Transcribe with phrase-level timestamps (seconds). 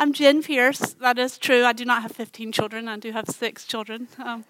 [0.00, 0.94] I'm Jen Pierce.
[0.94, 1.62] That is true.
[1.62, 2.88] I do not have 15 children.
[2.88, 4.08] I do have six children.
[4.16, 4.46] Um,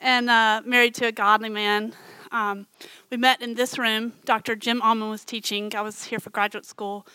[0.00, 1.92] and uh, married to a godly man.
[2.30, 2.66] Um,
[3.10, 4.14] we met in this room.
[4.24, 4.56] Dr.
[4.56, 5.70] Jim Allman was teaching.
[5.76, 7.06] I was here for graduate school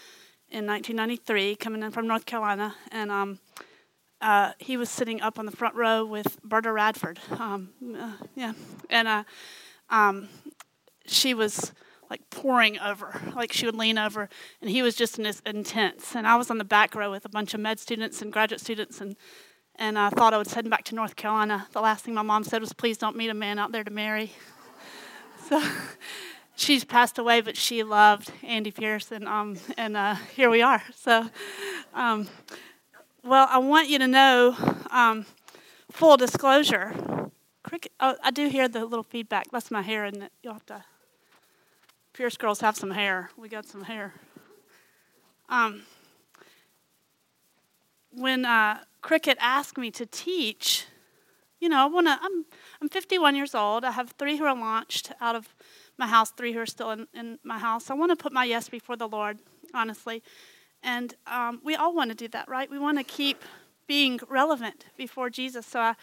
[0.50, 2.76] in 1993, coming in from North Carolina.
[2.92, 3.40] And um,
[4.22, 7.20] uh, he was sitting up on the front row with Berta Radford.
[7.32, 7.70] Um,
[8.00, 8.54] uh, yeah.
[8.92, 9.24] And uh,
[9.90, 10.30] um,
[11.08, 11.72] she was
[12.10, 13.20] like pouring over.
[13.36, 14.30] Like she would lean over,
[14.62, 16.16] and he was just in his intense.
[16.16, 18.62] And I was on the back row with a bunch of med students and graduate
[18.62, 19.16] students, and
[19.76, 21.68] and I thought I was heading back to North Carolina.
[21.72, 23.92] The last thing my mom said was, "Please don't meet a man out there to
[23.92, 24.32] marry."
[25.50, 25.64] So
[26.58, 30.84] she's passed away, but she loved Andy Pierce, and um and uh, here we are.
[30.94, 31.30] So,
[31.94, 32.28] um,
[33.24, 34.58] well, I want you to know,
[34.92, 35.26] um,
[35.90, 36.94] full disclosure.
[37.64, 37.94] Cricket.
[38.02, 39.46] Oh, I do hear the little feedback.
[39.52, 40.84] That's my hair, and you'll have to
[42.18, 43.30] Pierce girls have some hair.
[43.38, 44.12] We got some hair.
[45.50, 45.84] Um,
[48.12, 50.88] when uh, Cricket asked me to teach,
[51.60, 52.18] you know, I want to.
[52.20, 52.44] I'm
[52.82, 53.86] I'm 51 years old.
[53.86, 55.54] I have three who are launched out of
[56.00, 57.92] my house, three who are still in, in my house.
[57.92, 59.38] I want to put my yes before the Lord,
[59.76, 60.24] honestly,
[60.82, 62.68] and um, we all want to do that, right?
[62.68, 63.44] We want to keep
[63.86, 65.68] being relevant before Jesus.
[65.68, 65.96] So I,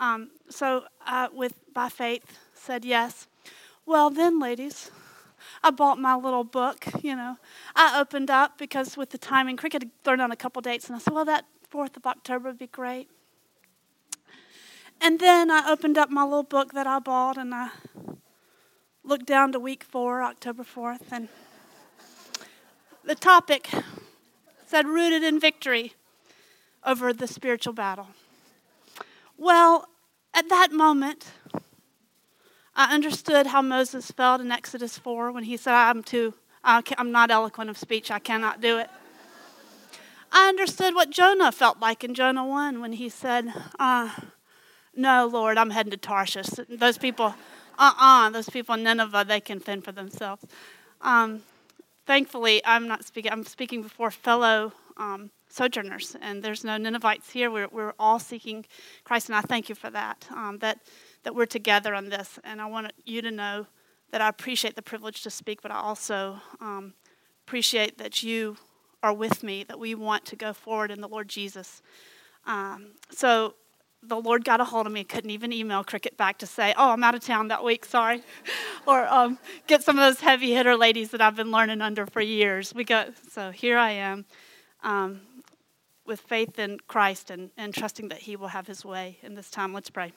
[0.00, 3.28] um, so uh, with by faith, said yes.
[3.86, 4.90] Well, then, ladies,
[5.62, 7.36] I bought my little book, you know.
[7.74, 10.96] I opened up because with the timing, Cricket had thrown on a couple dates, and
[10.96, 13.08] I said, well, that 4th of October would be great.
[15.00, 17.70] And then I opened up my little book that I bought, and I
[19.04, 21.28] looked down to week four, October 4th, and
[23.04, 23.68] the topic
[24.66, 25.94] said, Rooted in Victory
[26.84, 28.08] over the Spiritual Battle.
[29.36, 29.88] Well,
[30.32, 31.32] at that moment,
[32.74, 36.34] I understood how Moses felt in Exodus 4 when he said, I'm too,
[36.64, 38.88] I'm not eloquent of speech, I cannot do it.
[40.32, 44.10] I understood what Jonah felt like in Jonah 1 when he said, uh,
[44.96, 46.46] No, Lord, I'm heading to Tarshish.
[46.70, 47.26] Those people,
[47.78, 50.42] uh uh-uh, uh those people in Nineveh, they can fend for themselves.
[51.02, 51.42] Um,
[52.06, 57.50] thankfully, I'm not speaking, I'm speaking before fellow um, sojourners, and there's no Ninevites here.
[57.50, 58.64] We're, we're all seeking
[59.04, 60.26] Christ, and I thank you for that.
[60.30, 60.78] Um, that
[61.24, 62.38] that we're together on this.
[62.44, 63.66] And I want you to know
[64.10, 66.94] that I appreciate the privilege to speak, but I also um,
[67.46, 68.56] appreciate that you
[69.02, 71.82] are with me, that we want to go forward in the Lord Jesus.
[72.46, 73.54] Um, so
[74.02, 75.04] the Lord got a hold of me.
[75.04, 77.84] Couldn't even email Cricket back to say, "Oh, I'm out of town that week.
[77.84, 78.22] Sorry,"
[78.86, 82.20] or um, get some of those heavy hitter ladies that I've been learning under for
[82.20, 82.74] years.
[82.74, 84.24] We got so here I am,
[84.82, 85.20] um,
[86.04, 89.50] with faith in Christ and, and trusting that He will have His way in this
[89.50, 89.72] time.
[89.72, 90.12] Let's pray.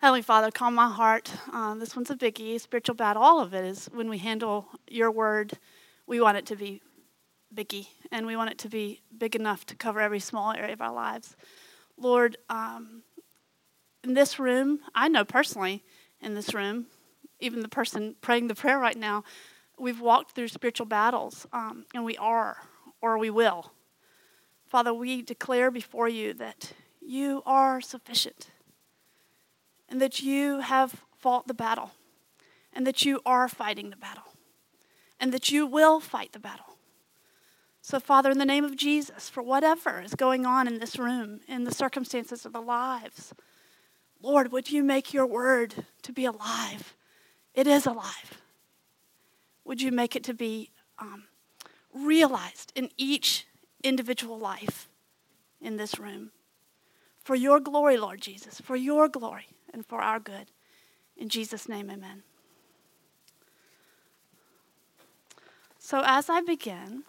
[0.00, 1.32] Heavenly Father, calm my heart.
[1.52, 3.20] Uh, this one's a biggie, spiritual battle.
[3.20, 5.58] All of it is when we handle your word,
[6.06, 6.82] we want it to be
[7.52, 10.80] biggie, and we want it to be big enough to cover every small area of
[10.80, 11.34] our lives.
[11.96, 13.02] Lord, um,
[14.04, 15.82] in this room, I know personally
[16.20, 16.86] in this room,
[17.40, 19.24] even the person praying the prayer right now,
[19.80, 22.58] we've walked through spiritual battles, um, and we are,
[23.02, 23.72] or we will.
[24.64, 28.50] Father, we declare before you that you are sufficient
[29.88, 31.92] and that you have fought the battle,
[32.72, 34.34] and that you are fighting the battle,
[35.18, 36.76] and that you will fight the battle.
[37.80, 41.40] So, Father, in the name of Jesus, for whatever is going on in this room,
[41.48, 43.32] in the circumstances of the lives,
[44.20, 46.94] Lord, would you make your word to be alive?
[47.54, 48.42] It is alive.
[49.64, 51.24] Would you make it to be um,
[51.94, 53.46] realized in each
[53.82, 54.88] individual life
[55.60, 56.30] in this room?
[57.22, 60.50] For your glory, Lord Jesus, for your glory and for our good.
[61.16, 62.22] In Jesus' name, amen.
[65.78, 67.04] So, as I begin,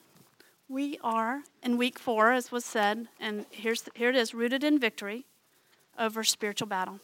[0.68, 4.80] we are in week four, as was said, and here's here it is rooted in
[4.80, 5.25] victory
[5.98, 7.00] over spiritual battle.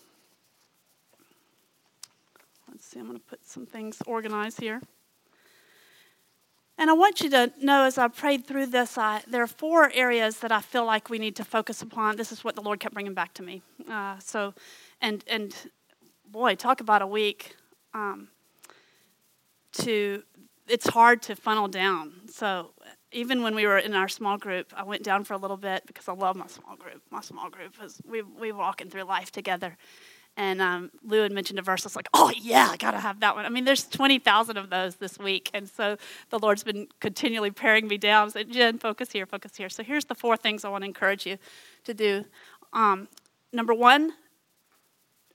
[2.69, 4.81] Let's see, I'm going to put some things organized here.
[6.77, 9.91] And I want you to know as I prayed through this, I, there are four
[9.93, 12.17] areas that I feel like we need to focus upon.
[12.17, 13.61] This is what the Lord kept bringing back to me.
[13.89, 14.53] Uh, so,
[15.01, 15.55] and and
[16.29, 17.55] boy, talk about a week.
[17.93, 18.29] Um,
[19.73, 20.23] to
[20.67, 22.13] it's hard to funnel down.
[22.27, 22.71] So
[23.11, 25.83] even when we were in our small group, I went down for a little bit
[25.85, 27.01] because I love my small group.
[27.11, 29.77] My small group is we we walking through life together.
[30.37, 31.85] And um, Lou had mentioned a verse.
[31.85, 33.45] I was like, oh, yeah, I got to have that one.
[33.45, 35.49] I mean, there's 20,000 of those this week.
[35.53, 35.95] And so
[36.29, 38.29] the Lord's been continually paring me down.
[38.31, 39.69] Saying, Jen, focus here, focus here.
[39.69, 41.37] So here's the four things I want to encourage you
[41.85, 42.25] to do.
[42.73, 43.07] Um,
[43.53, 44.11] number one,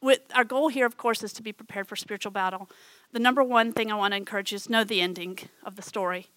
[0.02, 2.70] with our goal here, of course, is to be prepared for spiritual battle.
[3.12, 5.82] The number one thing I want to encourage you is know the ending of the
[5.82, 6.28] story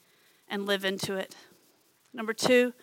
[0.50, 1.36] and live into it.
[2.14, 2.74] Number two,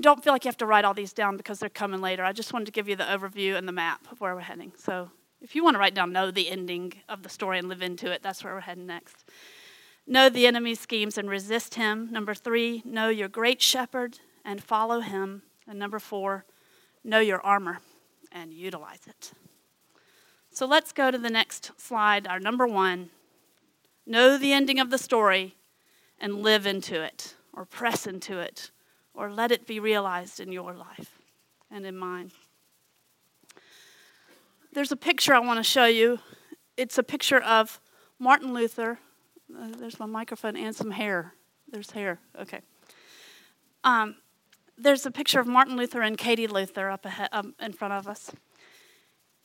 [0.00, 2.24] don't feel like you have to write all these down because they're coming later.
[2.24, 4.72] I just wanted to give you the overview and the map of where we're heading.
[4.76, 7.82] So if you want to write down, know the ending of the story and live
[7.82, 9.24] into it, that's where we're heading next.
[10.06, 12.10] Know the enemy's schemes and resist him.
[12.10, 15.42] Number three, know your great shepherd and follow him.
[15.66, 16.44] And number four,
[17.04, 17.80] know your armor
[18.32, 19.32] and utilize it.
[20.58, 23.10] So let's go to the next slide, our number one.
[24.04, 25.54] Know the ending of the story
[26.20, 28.72] and live into it, or press into it,
[29.14, 31.20] or let it be realized in your life
[31.70, 32.32] and in mine.
[34.72, 36.18] There's a picture I want to show you.
[36.76, 37.78] It's a picture of
[38.18, 38.98] Martin Luther.
[39.56, 41.34] Uh, there's my microphone and some hair.
[41.70, 42.18] There's hair.
[42.36, 42.62] Okay.
[43.84, 44.16] Um,
[44.76, 48.08] there's a picture of Martin Luther and Katie Luther up ahead, um, in front of
[48.08, 48.32] us.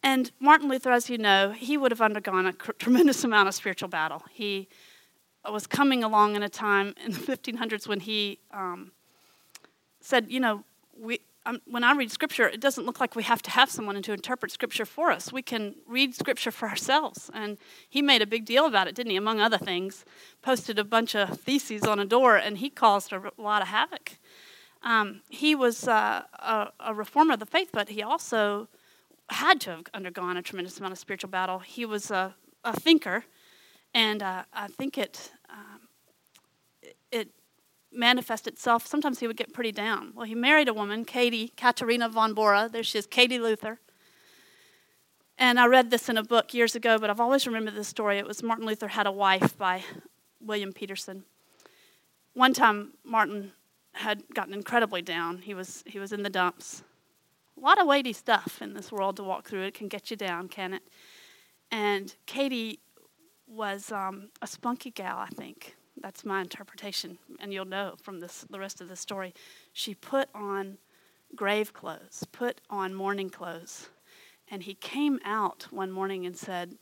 [0.04, 3.90] And Martin Luther, as you know, he would have undergone a tremendous amount of spiritual
[3.90, 4.24] battle.
[4.30, 4.68] He
[5.50, 8.92] was coming along in a time in the 1500s when he um,
[10.02, 10.64] said, you know,
[11.00, 14.02] we, um, when I read scripture, it doesn't look like we have to have someone
[14.02, 15.32] to interpret scripture for us.
[15.34, 17.30] We can read scripture for ourselves.
[17.34, 17.58] And
[17.90, 19.18] he made a big deal about it, didn't he?
[19.18, 20.06] Among other things,
[20.42, 24.18] posted a bunch of theses on a door, and he caused a lot of havoc.
[24.82, 28.68] Um, he was uh, a, a reformer of the faith, but he also
[29.30, 31.60] had to have undergone a tremendous amount of spiritual battle.
[31.60, 33.26] He was a, a thinker,
[33.94, 35.82] and uh, I think it, um,
[37.12, 37.30] it
[37.92, 38.86] manifested itself.
[38.86, 40.14] Sometimes he would get pretty down.
[40.16, 42.70] Well, he married a woman, Katie, Katerina von Bora.
[42.72, 43.80] There she is, Katie Luther.
[45.38, 48.20] And I read this in a book years ago, but I've always remembered this story.
[48.20, 49.84] It was Martin Luther Had a Wife by
[50.40, 51.24] William Petersen.
[52.34, 53.52] One time, Martin
[53.94, 55.40] had gotten incredibly down.
[55.40, 56.84] He was, he was in the dumps
[57.58, 59.64] a lot of weighty stuff in this world to walk through.
[59.64, 60.84] It can get you down, can it?
[61.72, 62.80] And Katie
[63.48, 65.76] was um, a spunky gal, I think.
[66.02, 69.34] That's my interpretation, and you'll know from this, the rest of the story.
[69.74, 70.78] She put on
[71.36, 73.90] grave clothes, put on mourning clothes,
[74.50, 76.76] and he came out one morning and said,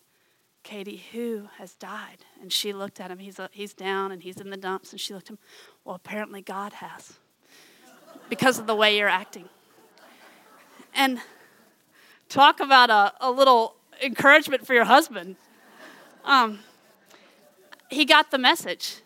[0.63, 2.25] Katie, who has died?
[2.41, 3.19] And she looked at him.
[3.19, 4.91] He's, uh, he's down and he's in the dumps.
[4.91, 5.39] And she looked at him.
[5.83, 7.13] Well, apparently God has
[8.29, 9.49] because of the way you're acting.
[10.93, 11.19] And
[12.29, 15.35] talk about a, a little encouragement for your husband.
[16.23, 16.59] Um,
[17.89, 19.01] he got the message.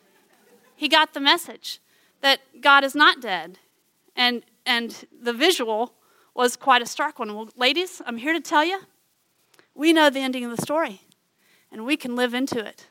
[0.75, 1.79] He got the message
[2.21, 3.59] that God is not dead.
[4.15, 5.93] And, and the visual
[6.33, 7.33] was quite a stark one.
[7.33, 8.81] Well, ladies, I'm here to tell you
[9.73, 11.01] we know the ending of the story,
[11.71, 12.87] and we can live into it.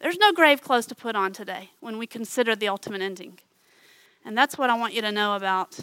[0.00, 3.38] There's no grave clothes to put on today when we consider the ultimate ending.
[4.24, 5.80] And that's what I want you to know about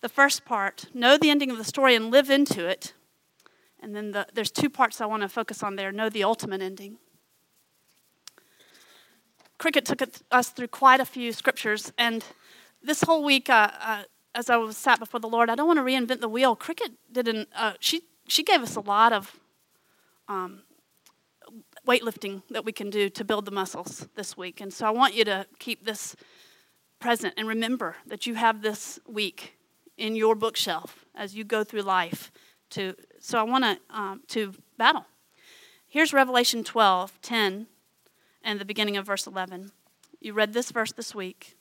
[0.00, 2.94] the first part, know the ending of the story and live into it.
[3.80, 6.62] And then the, there's two parts I want to focus on there know the ultimate
[6.62, 6.98] ending.
[9.58, 12.24] Cricket took us through quite a few scriptures, and
[12.82, 14.02] this whole week, uh, uh,
[14.34, 16.56] as I was sat before the Lord, I don't want to reinvent the wheel.
[16.56, 17.48] Cricket didn't.
[17.54, 19.38] Uh, she she gave us a lot of
[20.28, 20.62] um,
[21.86, 25.14] weightlifting that we can do to build the muscles this week, and so I want
[25.14, 26.16] you to keep this
[26.98, 29.59] present and remember that you have this week
[30.00, 32.32] in your bookshelf as you go through life.
[32.70, 35.04] To so I want to um, to battle.
[35.86, 37.66] Here's Revelation 12, 10,
[38.44, 39.72] and the beginning of verse 11.
[40.20, 41.56] You read this verse this week.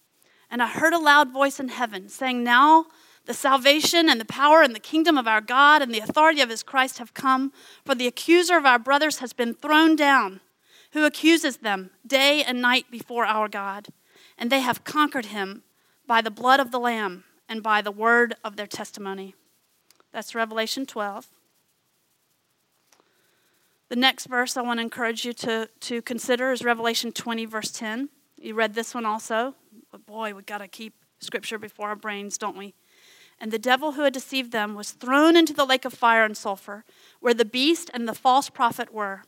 [0.51, 2.85] And I heard a loud voice in heaven saying, Now
[3.25, 6.49] the salvation and the power and the kingdom of our God and the authority of
[6.49, 7.51] his Christ have come,
[7.85, 10.41] for the accuser of our brothers has been thrown down,
[10.91, 13.87] who accuses them day and night before our God.
[14.37, 15.63] And they have conquered him
[16.07, 19.35] by the blood of the Lamb and by the word of their testimony.
[20.13, 21.27] That's Revelation 12.
[23.89, 27.71] The next verse I want to encourage you to, to consider is Revelation 20, verse
[27.71, 28.09] 10.
[28.37, 29.55] You read this one also.
[29.91, 32.75] But boy, we got to keep scripture before our brains, don't we?
[33.41, 36.37] And the devil who had deceived them was thrown into the lake of fire and
[36.37, 36.83] sulfur,
[37.19, 39.23] where the beast and the false prophet were,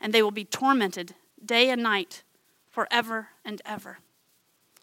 [0.00, 2.22] and they will be tormented day and night
[2.68, 3.98] forever and ever.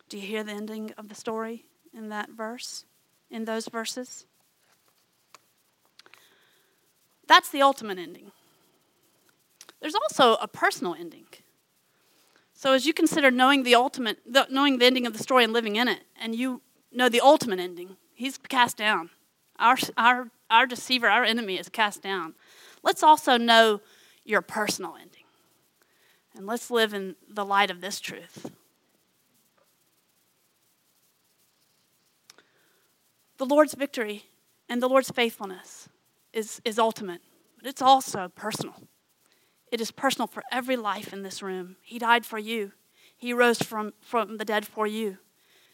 [0.07, 1.65] Do you hear the ending of the story?
[1.93, 2.85] In that verse,
[3.29, 4.25] in those verses.
[7.27, 8.31] That's the ultimate ending.
[9.81, 11.25] There's also a personal ending.
[12.53, 15.53] So as you consider knowing the ultimate, the, knowing the ending of the story and
[15.53, 19.11] living in it, and you know the ultimate ending, he's cast down.
[19.57, 22.33] Our, our, our deceiver, our enemy is cast down.
[22.83, 23.81] Let's also know
[24.25, 25.23] your personal ending.
[26.35, 28.51] And let's live in the light of this truth.
[33.39, 34.25] The Lord's victory
[34.67, 35.89] and the Lord's faithfulness
[36.33, 37.21] is, is ultimate,
[37.57, 38.75] but it's also personal.
[39.71, 41.77] It is personal for every life in this room.
[41.81, 42.73] He died for you,
[43.17, 45.17] He rose from, from the dead for you.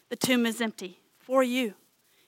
[0.08, 1.74] The tomb is empty for you.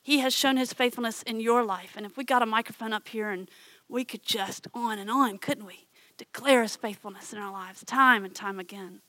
[0.03, 1.93] He has shown his faithfulness in your life.
[1.97, 3.49] And if we got a microphone up here and
[3.89, 5.87] we could just on and on, couldn't we?
[6.17, 9.03] Declare his faithfulness in our lives time and time again.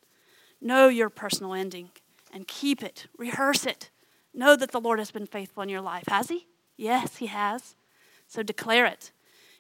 [0.62, 1.90] Know your personal ending
[2.32, 3.90] and keep it, rehearse it.
[4.34, 6.06] Know that the Lord has been faithful in your life.
[6.08, 6.48] Has he?
[6.78, 7.76] Yes, he has.
[8.28, 9.12] So declare it.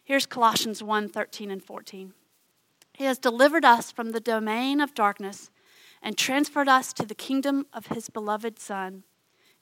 [0.03, 2.13] Here's Colossians 1 13 and 14.
[2.93, 5.49] He has delivered us from the domain of darkness
[6.01, 9.03] and transferred us to the kingdom of his beloved Son,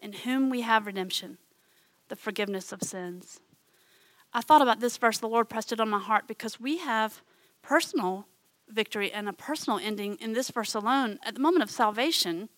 [0.01, 1.37] in whom we have redemption
[2.09, 3.41] the forgiveness of sins.
[4.33, 7.21] I thought about this verse, the Lord pressed it on my heart because we have
[7.61, 8.27] personal
[8.69, 11.19] victory and a personal ending in this verse alone.
[11.23, 12.49] At the moment of salvation,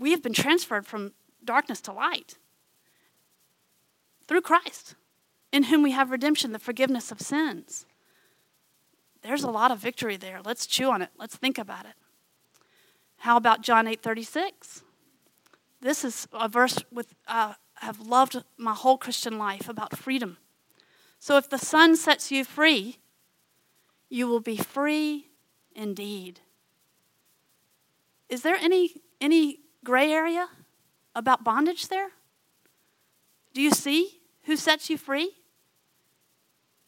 [0.00, 1.12] we have been transferred from
[1.44, 2.38] darkness to light
[4.26, 4.94] through Christ,
[5.52, 7.84] in whom we have redemption, the forgiveness of sins.
[9.22, 10.40] There's a lot of victory there.
[10.42, 11.10] Let's chew on it.
[11.18, 11.92] Let's think about it.
[13.18, 14.82] How about John 8 36?
[15.82, 20.38] This is a verse with uh, have loved my whole Christian life about freedom.
[21.18, 22.98] So if the Son sets you free,
[24.08, 25.26] you will be free
[25.74, 26.40] indeed.
[28.28, 30.48] Is there any, any gray area
[31.14, 32.10] about bondage there?
[33.52, 35.32] Do you see who sets you free?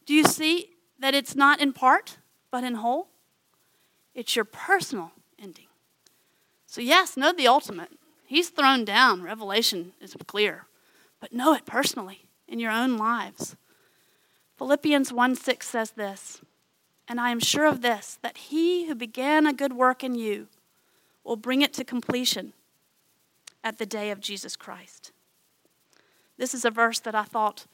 [0.07, 2.19] Do you see that it's not in part,
[2.51, 3.09] but in whole?
[4.15, 5.67] It's your personal ending.
[6.67, 7.91] So, yes, know the ultimate.
[8.27, 9.23] He's thrown down.
[9.23, 10.67] Revelation is clear
[11.23, 13.55] but know it personally in your own lives.
[14.59, 16.41] Philippians 1 6 says this,
[17.07, 20.49] and I am sure of this, that he who began a good work in you
[21.23, 22.53] will bring it to completion
[23.65, 25.13] at the day of Jesus Christ.
[26.39, 27.67] This is a verse that I thought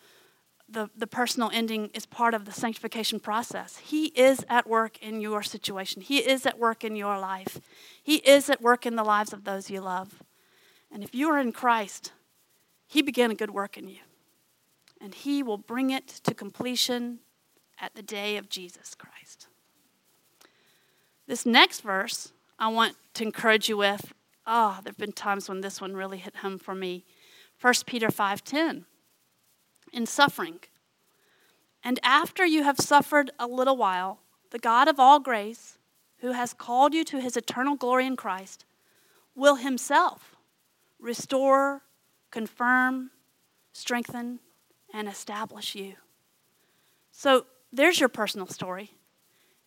[0.68, 3.78] the, the personal ending is part of the sanctification process.
[3.78, 7.60] He is at work in your situation, He is at work in your life,
[8.02, 10.22] He is at work in the lives of those you love.
[10.90, 12.12] And if you are in Christ,
[12.88, 13.98] he began a good work in you,
[14.98, 17.18] and He will bring it to completion
[17.78, 19.46] at the day of Jesus Christ.
[21.26, 24.14] This next verse, I want to encourage you with.
[24.50, 27.04] Ah, oh, there have been times when this one really hit home for me.
[27.60, 28.86] 1 Peter 5:10.
[29.92, 30.60] In suffering,
[31.84, 35.76] and after you have suffered a little while, the God of all grace,
[36.18, 38.64] who has called you to his eternal glory in Christ,
[39.34, 40.34] will himself
[40.98, 41.82] restore,
[42.30, 43.10] confirm,
[43.72, 44.40] strengthen,
[44.92, 45.94] and establish you.
[47.10, 48.92] So there's your personal story.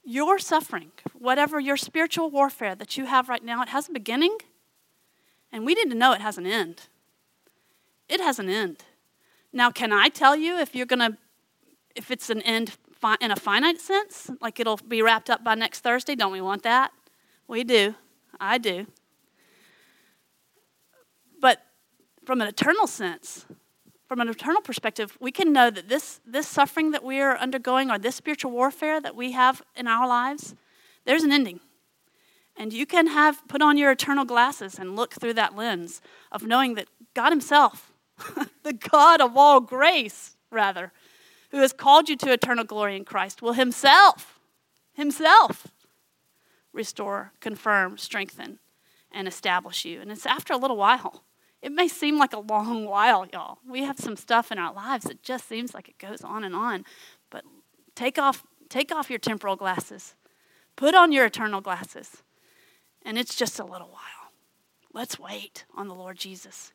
[0.03, 4.37] Your suffering, whatever your spiritual warfare that you have right now, it has a beginning,
[5.51, 6.87] and we need to know it has an end.
[8.07, 8.83] It has an end.
[9.53, 11.17] Now, can I tell you if you're going to,
[11.95, 12.77] if it's an end
[13.19, 16.15] in a finite sense, like it'll be wrapped up by next Thursday?
[16.15, 16.91] Don't we want that?
[17.47, 17.95] We do.
[18.39, 18.87] I do.
[21.39, 21.65] But
[22.25, 23.45] from an eternal sense,
[24.07, 27.89] from an eternal perspective, we can know that this, this suffering that we are undergoing
[27.89, 30.53] or this spiritual warfare that we have in our lives,
[31.05, 31.61] there's an ending.
[32.61, 35.99] And you can have put on your eternal glasses and look through that lens
[36.31, 37.91] of knowing that God Himself,
[38.63, 40.91] the God of all grace, rather,
[41.49, 44.39] who has called you to eternal glory in Christ, will Himself,
[44.93, 45.69] Himself,
[46.71, 48.59] restore, confirm, strengthen,
[49.11, 49.99] and establish you.
[49.99, 51.23] And it's after a little while.
[51.63, 53.57] It may seem like a long while, y'all.
[53.67, 56.53] We have some stuff in our lives that just seems like it goes on and
[56.53, 56.85] on.
[57.31, 57.43] But
[57.95, 60.13] take off, take off your temporal glasses,
[60.75, 62.21] put on your eternal glasses,
[63.05, 64.31] and it's just a little while.
[64.93, 66.73] Let's wait on the Lord Jesus.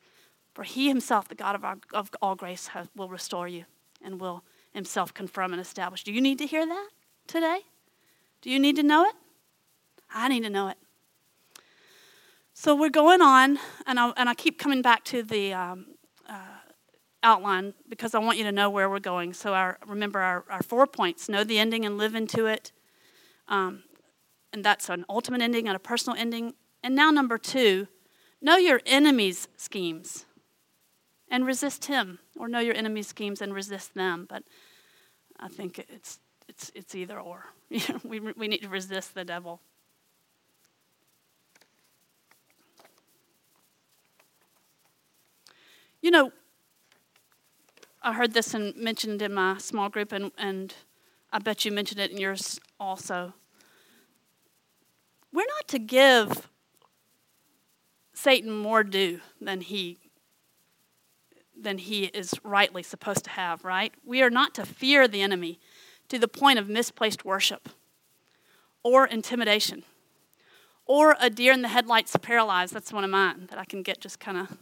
[0.54, 3.66] For he himself, the God of, our, of all grace, has, will restore you
[4.02, 4.42] and will
[4.72, 6.02] himself confirm and establish.
[6.02, 6.88] Do you need to hear that
[7.26, 7.60] today?
[8.40, 9.14] Do you need to know it?
[10.14, 10.78] I need to know it.
[12.54, 15.86] So we're going on, and I, and I keep coming back to the um,
[16.26, 16.40] uh,
[17.22, 19.34] outline because I want you to know where we're going.
[19.34, 22.72] So our, remember our, our four points know the ending and live into it.
[23.48, 23.82] Um,
[24.52, 26.54] and that's an ultimate ending and a personal ending.
[26.82, 27.88] And now, number two,
[28.40, 30.24] know your enemy's schemes
[31.30, 34.26] and resist him, or know your enemy's schemes and resist them.
[34.28, 34.44] But
[35.38, 37.46] I think it's, it's, it's either or.
[38.04, 39.60] we, we need to resist the devil.
[46.00, 46.32] You know,
[48.02, 50.72] I heard this and mentioned in my small group, and, and
[51.32, 53.32] I bet you mentioned it in yours also.
[55.36, 56.48] We're not to give
[58.14, 59.98] Satan more due than he
[61.54, 63.92] than he is rightly supposed to have, right?
[64.02, 65.60] We are not to fear the enemy
[66.08, 67.68] to the point of misplaced worship
[68.82, 69.82] or intimidation
[70.86, 72.72] or a deer in the headlights paralyzed.
[72.72, 74.56] That's one of mine that I can get just kind of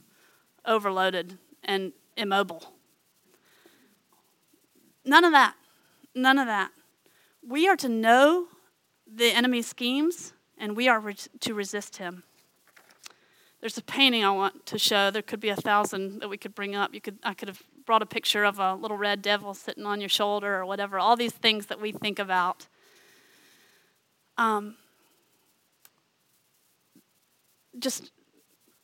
[0.65, 2.75] overloaded and immobile.
[5.05, 5.55] None of that.
[6.17, 6.73] None of that.
[7.47, 8.49] We are to know
[9.07, 10.33] the enemy's schemes
[10.65, 12.23] and we are re- to resist him.
[13.61, 15.11] There's a painting I want to show.
[15.11, 16.95] There could be a thousand that we could bring up.
[16.95, 20.01] You could, I could have brought a picture of a little red devil sitting on
[20.01, 20.99] your shoulder or whatever.
[20.99, 22.67] All these things that we think about.
[24.39, 24.77] Um,
[27.79, 28.11] just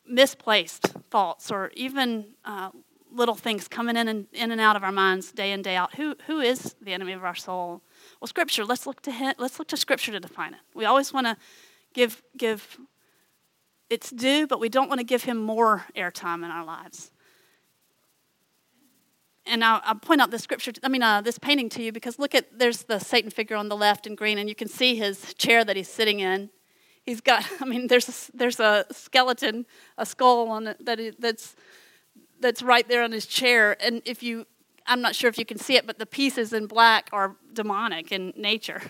[0.07, 2.69] misplaced thoughts or even uh,
[3.11, 5.95] little things coming in and in and out of our minds day in day out.
[5.95, 7.81] Who who is the enemy of our soul?
[8.19, 8.65] Well, Scripture.
[8.65, 10.59] Let's look to him, let's look to Scripture to define it.
[10.75, 11.37] We always want to
[11.93, 12.79] give give
[13.89, 17.11] its due, but we don't want to give him more airtime in our lives.
[19.45, 22.17] And I'll, I'll point out this scripture, I mean, uh, this painting to you because
[22.17, 24.95] look at there's the Satan figure on the left in green, and you can see
[24.95, 26.49] his chair that he's sitting in.
[27.03, 29.65] He's got i mean there's a, there's a skeleton
[29.97, 31.55] a skull on it that is, that's
[32.39, 33.75] that's right there on his chair.
[33.83, 34.45] And if you
[34.87, 38.11] i'm not sure if you can see it but the pieces in black are demonic
[38.11, 38.81] in nature.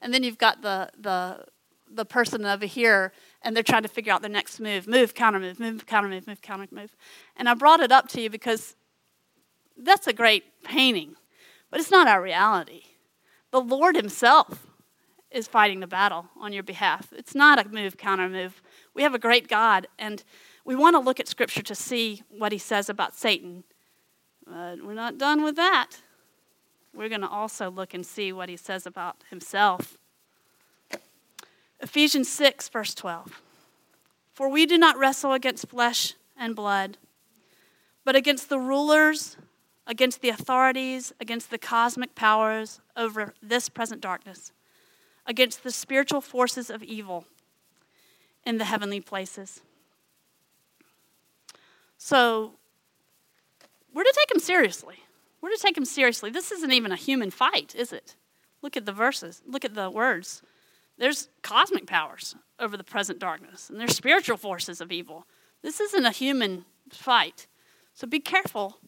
[0.00, 1.46] And then you've got the the
[1.90, 3.12] the person over here
[3.42, 6.26] and they're trying to figure out their next move move counter move move counter move
[6.26, 6.96] move counter move
[7.36, 8.74] and i brought it up to you because
[9.76, 11.14] that's a great painting
[11.70, 12.82] but it's not our reality
[13.52, 14.66] the lord himself
[15.30, 17.12] is fighting the battle on your behalf.
[17.12, 18.62] It's not a move, counter move.
[18.94, 20.24] We have a great God, and
[20.64, 23.64] we want to look at Scripture to see what he says about Satan.
[24.46, 25.98] But we're not done with that.
[26.94, 29.98] We're going to also look and see what he says about himself.
[31.80, 33.42] Ephesians 6, verse 12.
[34.32, 36.98] For we do not wrestle against flesh and blood,
[38.04, 39.36] but against the rulers,
[39.86, 44.52] against the authorities, against the cosmic powers over this present darkness
[45.26, 47.24] against the spiritual forces of evil
[48.44, 49.60] in the heavenly places.
[51.98, 52.52] So,
[53.92, 54.96] we're to take him seriously.
[55.40, 56.30] We're to take him seriously.
[56.30, 58.14] This isn't even a human fight, is it?
[58.62, 60.42] Look at the verses, look at the words.
[60.98, 65.26] There's cosmic powers over the present darkness, and there's spiritual forces of evil.
[65.62, 67.46] This isn't a human fight.
[67.92, 68.78] So be careful,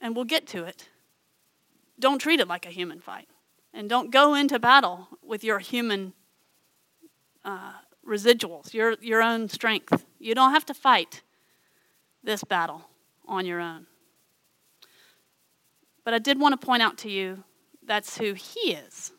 [0.00, 0.88] and we'll get to it.
[1.98, 3.28] Don't treat it like a human fight.
[3.74, 6.14] And don't go into battle with your human
[7.44, 7.72] uh,
[8.06, 10.04] residuals, your, your own strength.
[10.18, 11.22] You don't have to fight
[12.22, 12.88] this battle
[13.26, 13.86] on your own.
[16.04, 17.44] But I did want to point out to you
[17.84, 19.12] that's who he is.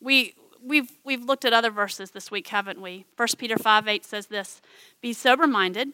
[0.00, 3.04] We, we've, we've looked at other verses this week, haven't we?
[3.16, 4.60] 1 Peter 5 8 says this
[5.00, 5.88] Be sober minded,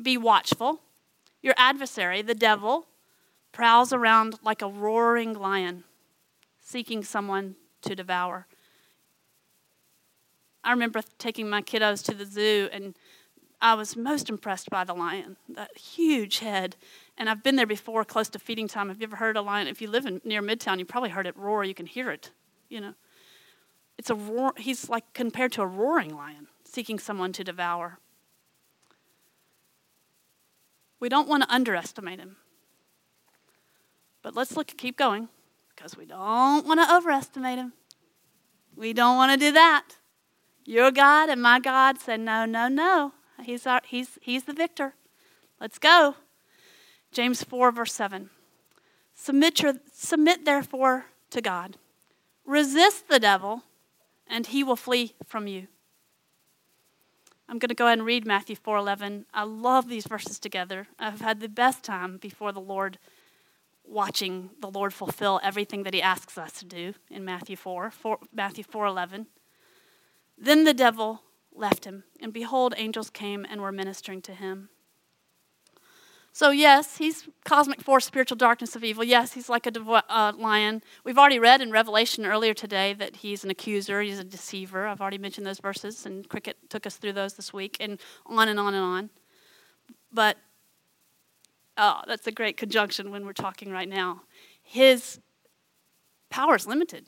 [0.00, 0.80] be watchful.
[1.42, 2.86] Your adversary, the devil,
[3.52, 5.84] prowls around like a roaring lion
[6.58, 8.46] seeking someone to devour.
[10.64, 12.94] I remember taking my kiddos to the zoo, and
[13.60, 16.76] I was most impressed by the lion, that huge head.
[17.18, 18.88] And I've been there before, close to feeding time.
[18.88, 19.68] Have you ever heard a lion?
[19.68, 21.64] If you live in, near Midtown, you probably heard it roar.
[21.64, 22.30] You can hear it,
[22.70, 22.94] you know.
[23.98, 24.52] It's a roar.
[24.56, 27.98] He's like compared to a roaring lion, seeking someone to devour.
[31.00, 32.36] We don't want to underestimate him.
[34.22, 35.28] But let's look, keep going
[35.74, 37.74] because we don't want to overestimate him.
[38.74, 39.84] We don't want to do that.
[40.64, 43.12] Your God and my God said, No, no, no.
[43.42, 44.94] He's, our, he's, he's the victor.
[45.60, 46.16] Let's go.
[47.12, 48.30] James 4, verse 7.
[49.14, 51.76] Submit, your, submit therefore to God.
[52.44, 53.62] Resist the devil,
[54.34, 55.68] and he will flee from you.
[57.48, 59.26] I'm going to go ahead and read Matthew 4:11.
[59.32, 60.88] I love these verses together.
[60.98, 62.98] I've had the best time before the Lord
[63.84, 68.18] watching the Lord fulfill everything that he asks us to do in Matthew 4, 4
[68.32, 69.26] Matthew 4:11.
[70.36, 74.68] Then the devil left him, and behold angels came and were ministering to him.
[76.34, 79.04] So yes, he's cosmic force, spiritual darkness of evil.
[79.04, 80.82] Yes, he's like a devo- uh, lion.
[81.04, 84.88] We've already read in Revelation earlier today that he's an accuser, he's a deceiver.
[84.88, 88.48] I've already mentioned those verses, and Cricket took us through those this week, and on
[88.48, 89.10] and on and on.
[90.12, 90.36] But
[91.76, 94.22] Oh, that's a great conjunction when we're talking right now.
[94.62, 95.20] His
[96.30, 97.06] power is limited.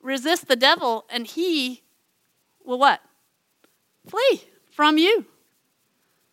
[0.00, 1.82] Resist the devil, and he
[2.64, 3.00] will what?
[4.08, 4.42] Flee
[4.72, 5.26] from you.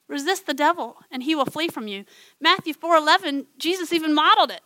[0.09, 2.03] Resist the devil, and he will flee from you.
[2.41, 4.61] Matthew 4:11, Jesus even modeled it.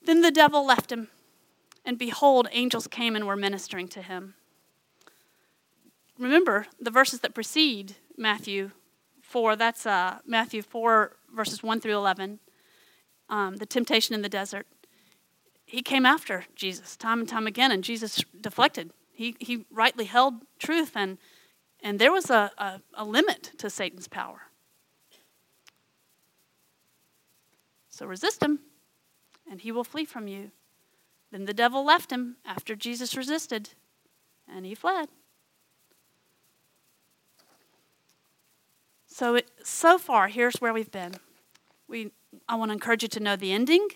[0.00, 1.08] Then the devil left him,
[1.84, 4.34] and behold, angels came and were ministering to him.
[6.16, 8.70] Remember the verses that precede Matthew
[9.20, 12.38] 4, that's uh, Matthew 4, verses 1 through 11,
[13.28, 14.68] um, the temptation in the desert.
[15.66, 18.92] He came after Jesus time and time again, and Jesus deflected.
[19.12, 21.18] He, he rightly held truth, and,
[21.82, 24.42] and there was a, a, a limit to Satan's power.
[27.88, 28.60] So resist him,
[29.50, 30.50] and he will flee from you.
[31.30, 33.70] Then the devil left him after Jesus resisted,
[34.46, 35.08] and he fled.
[39.06, 41.14] So, it, so far, here's where we've been.
[41.88, 42.10] We,
[42.46, 43.88] I want to encourage you to know the ending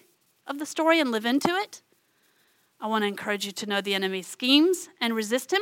[0.46, 1.82] of the story and live into it.
[2.80, 5.60] I want to encourage you to know the enemy's schemes and resist him.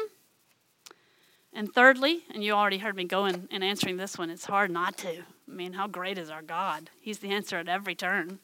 [1.52, 4.96] And thirdly, and you already heard me going and answering this one, it's hard not
[4.98, 5.18] to.
[5.18, 6.90] I mean, how great is our God?
[7.00, 8.38] He's the answer at every turn.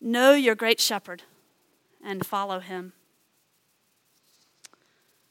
[0.00, 1.22] Know your great shepherd
[2.02, 2.94] and follow him.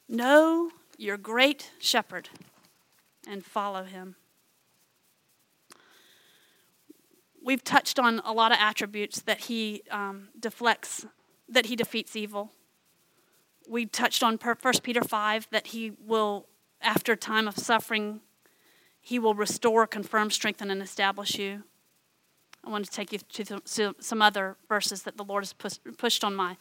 [0.07, 2.29] Know your great shepherd
[3.27, 4.15] and follow him.
[7.45, 11.05] we've touched on a lot of attributes that he um, deflects,
[11.47, 12.51] that he defeats evil.
[13.69, 16.47] We touched on 1 Peter 5 that he will,
[16.85, 18.21] after a time of suffering,
[19.01, 21.63] he will restore, confirm, strengthen, and establish you.
[22.63, 25.53] I want to take you to some other verses that the Lord has
[25.97, 26.57] pushed on my,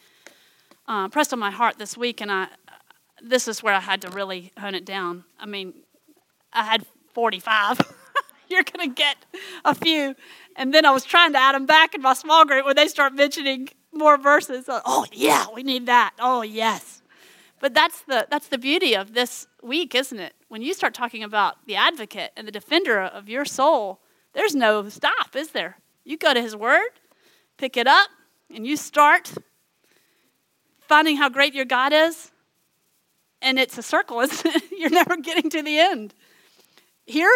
[0.87, 2.47] uh, pressed on my heart this week, and I,
[3.23, 5.23] this is where I had to really hone it down.
[5.39, 5.73] I mean,
[6.53, 7.79] I had 45.
[8.49, 9.17] You're going to get
[9.63, 10.15] a few.
[10.55, 12.87] And then I was trying to add them back in my small group when they
[12.87, 14.65] start mentioning more verses.
[14.67, 16.13] Oh, yeah, we need that.
[16.19, 17.01] Oh, yes.
[17.59, 20.33] But that's the, that's the beauty of this week, isn't it?
[20.47, 23.99] When you start talking about the advocate and the defender of your soul,
[24.33, 25.77] there's no stop, is there?
[26.03, 26.89] You go to his word,
[27.57, 28.09] pick it up,
[28.53, 29.33] and you start
[30.79, 32.31] finding how great your God is.
[33.41, 34.63] And it's a circle, isn't it?
[34.71, 36.13] You're never getting to the end.
[37.05, 37.31] Here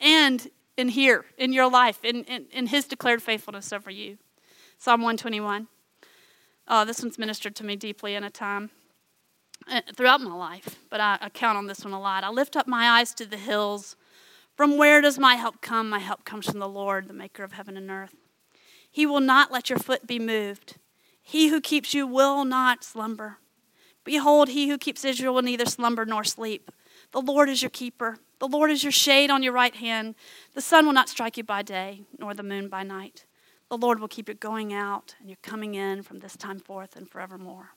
[0.00, 4.18] and in here, in your life, in, in, in His declared faithfulness over you.
[4.78, 5.68] Psalm 121.
[6.68, 8.70] Oh, this one's ministered to me deeply in a time
[9.70, 12.24] Uh, throughout my life, but I, I count on this one a lot.
[12.24, 13.96] I lift up my eyes to the hills.
[14.56, 15.88] From where does my help come?
[15.88, 18.14] My help comes from the Lord, the maker of heaven and earth.
[18.90, 20.76] He will not let your foot be moved.
[21.22, 23.38] He who keeps you will not slumber.
[24.04, 26.70] Behold, he who keeps Israel will neither slumber nor sleep.
[27.12, 28.18] The Lord is your keeper.
[28.40, 30.16] The Lord is your shade on your right hand.
[30.54, 33.24] The sun will not strike you by day, nor the moon by night.
[33.68, 36.96] The Lord will keep you going out and you're coming in from this time forth
[36.96, 37.70] and forevermore.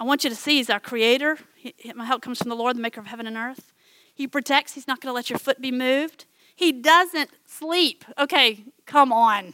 [0.00, 1.38] I want you to see He's our Creator.
[1.54, 3.74] He, my help comes from the Lord, the Maker of heaven and earth.
[4.14, 4.72] He protects.
[4.72, 6.24] He's not going to let your foot be moved.
[6.56, 8.04] He doesn't sleep.
[8.18, 9.52] Okay, come on.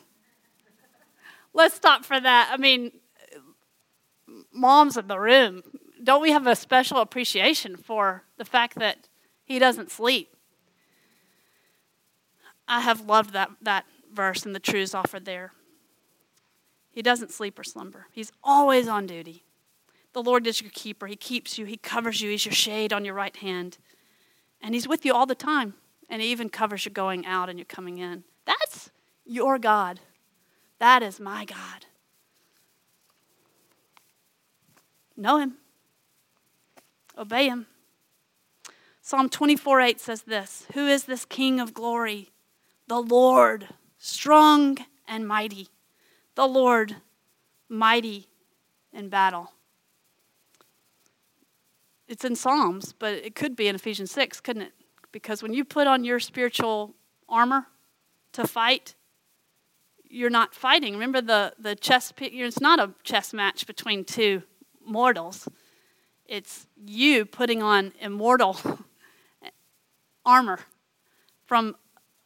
[1.52, 2.50] Let's stop for that.
[2.52, 2.92] I mean,
[4.52, 5.62] moms in the room,
[6.02, 9.08] don't we have a special appreciation for the fact that
[9.44, 10.36] he doesn't sleep?
[12.68, 15.52] I have loved that, that verse and the truths offered there.
[16.90, 19.45] He doesn't sleep or slumber, he's always on duty.
[20.16, 21.06] The Lord is your keeper.
[21.06, 23.76] He keeps you, He covers you, He's your shade on your right hand.
[24.62, 25.74] And He's with you all the time.
[26.08, 28.24] And He even covers you going out and you're coming in.
[28.46, 28.88] That's
[29.26, 30.00] your God.
[30.78, 31.84] That is my God.
[35.18, 35.58] Know Him.
[37.18, 37.66] Obey him.
[39.02, 42.30] Psalm 24 8 says this Who is this King of glory?
[42.88, 45.68] The Lord, strong and mighty.
[46.36, 46.96] The Lord,
[47.68, 48.28] mighty
[48.94, 49.52] in battle.
[52.08, 54.72] It's in Psalms, but it could be in Ephesians 6, couldn't it?
[55.12, 56.94] Because when you put on your spiritual
[57.28, 57.66] armor
[58.32, 58.94] to fight,
[60.08, 60.94] you're not fighting.
[60.94, 64.42] Remember the, the chess, it's not a chess match between two
[64.84, 65.48] mortals
[66.28, 68.56] it's you putting on immortal
[70.26, 70.58] armor
[71.44, 71.76] from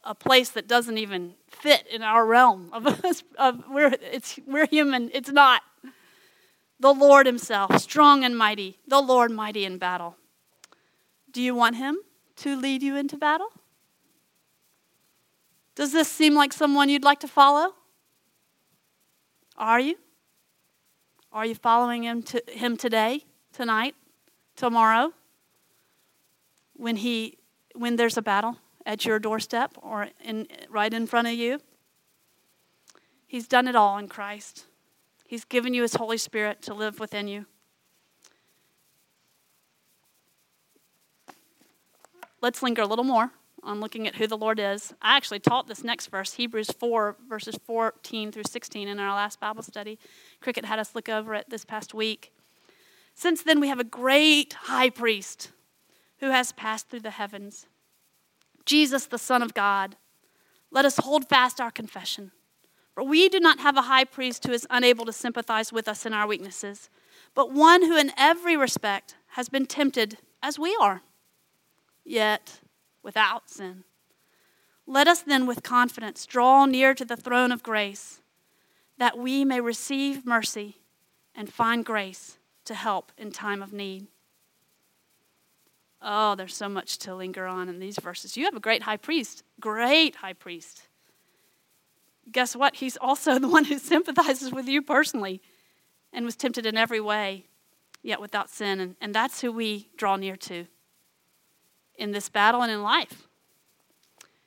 [0.04, 2.86] a place that doesn't even fit in our realm of,
[3.38, 5.62] of we're, it's, we're human it's not
[6.80, 10.16] the lord himself strong and mighty the lord mighty in battle.
[11.30, 11.98] Do you want him
[12.36, 13.52] to lead you into battle?
[15.76, 17.74] Does this seem like someone you'd like to follow?
[19.56, 19.96] Are you?
[21.32, 23.94] Are you following him, to, him today tonight,
[24.56, 25.12] tomorrow,
[26.74, 27.38] when he
[27.74, 31.60] when there's a battle at your doorstep or in, right in front of you.
[33.26, 34.64] He's done it all in Christ.
[35.30, 37.46] He's given you his Holy Spirit to live within you.
[42.40, 43.30] Let's linger a little more
[43.62, 44.92] on looking at who the Lord is.
[45.00, 49.38] I actually taught this next verse, Hebrews 4, verses 14 through 16, in our last
[49.38, 50.00] Bible study.
[50.40, 52.32] Cricket had us look over it this past week.
[53.14, 55.52] Since then, we have a great high priest
[56.18, 57.66] who has passed through the heavens,
[58.66, 59.94] Jesus, the Son of God.
[60.72, 62.32] Let us hold fast our confession.
[62.94, 66.04] For we do not have a high priest who is unable to sympathize with us
[66.04, 66.90] in our weaknesses,
[67.34, 71.02] but one who in every respect has been tempted as we are,
[72.04, 72.60] yet
[73.02, 73.84] without sin.
[74.86, 78.20] Let us then with confidence draw near to the throne of grace,
[78.98, 80.78] that we may receive mercy
[81.34, 84.08] and find grace to help in time of need.
[86.02, 88.36] Oh, there's so much to linger on in these verses.
[88.36, 90.88] You have a great high priest, great high priest.
[92.30, 92.76] Guess what?
[92.76, 95.40] He's also the one who sympathizes with you personally
[96.12, 97.46] and was tempted in every way,
[98.02, 98.80] yet without sin.
[98.80, 100.66] And, and that's who we draw near to
[101.96, 103.28] in this battle and in life.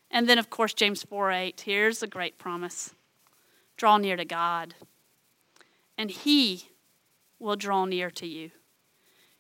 [0.10, 1.62] And then, of course, James 4 8.
[1.66, 2.94] Here's a great promise
[3.78, 4.76] draw near to God,
[5.98, 6.70] and He
[7.40, 8.52] will draw near to you.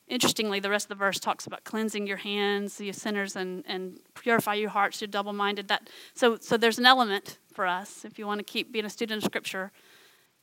[0.07, 3.99] Interestingly, the rest of the verse talks about cleansing your hands, you sinners, and, and
[4.15, 5.69] purify your hearts, you're double minded.
[5.69, 8.89] That so so there's an element for us if you want to keep being a
[8.89, 9.71] student of Scripture.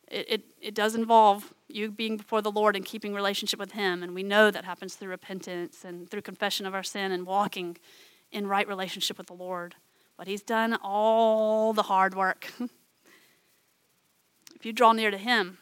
[0.09, 4.03] It, it, it does involve you being before the Lord and keeping relationship with Him,
[4.03, 7.77] and we know that happens through repentance and through confession of our sin and walking
[8.33, 9.77] in right relationship with the Lord.
[10.17, 12.51] But He's done all the hard work.
[14.57, 15.59] if you draw near to Him,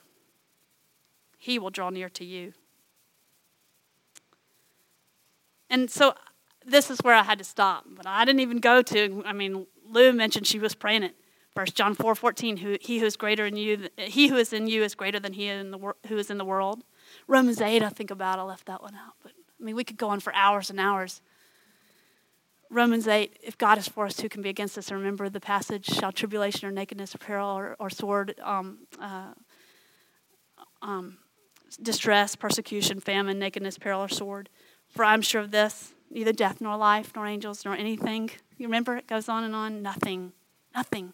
[1.37, 2.55] He will draw near to you.
[5.71, 6.15] And so
[6.65, 7.85] this is where I had to stop.
[7.89, 11.15] But I didn't even go to, I mean, Lou mentioned she was praying it.
[11.55, 14.69] First John 4 14, who, he who is greater in you, he who is in
[14.69, 16.85] you is greater than he in the, who is in the world.
[17.27, 19.15] Romans 8, I think about, I left that one out.
[19.23, 21.21] But I mean, we could go on for hours and hours.
[22.71, 24.93] Romans 8, if God is for us, who can be against us?
[24.93, 29.33] Remember the passage, shall tribulation or nakedness, peril or, or sword, um, uh,
[30.83, 31.17] um,
[31.83, 34.51] distress, persecution, famine, nakedness, peril, or sword.
[34.89, 38.31] For I'm sure of this, neither death nor life, nor angels, nor anything.
[38.57, 39.83] You remember it goes on and on.
[39.83, 40.33] Nothing,
[40.75, 41.13] nothing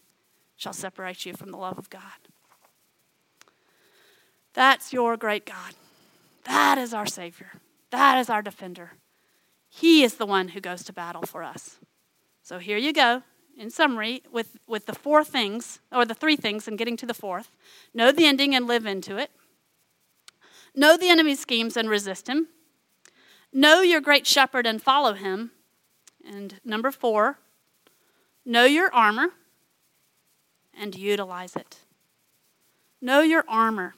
[0.57, 2.01] shall separate you from the love of God.
[4.55, 5.75] That's your great God.
[6.45, 7.53] That is our Savior.
[7.91, 8.93] That is our defender.
[9.69, 11.79] He is the one who goes to battle for us.
[12.43, 13.23] So here you go,
[13.59, 17.15] in summary, with, with the four things, or the three things, and getting to the
[17.15, 17.57] fourth.
[17.93, 19.31] Know the ending and live into it.
[20.77, 22.49] Know the enemy's schemes and resist him.
[23.57, 25.53] Know your great shepherd and follow him.
[26.27, 27.39] And number four,
[28.45, 29.29] know your armor
[30.77, 31.79] and utilize it.
[33.01, 33.95] Know your armor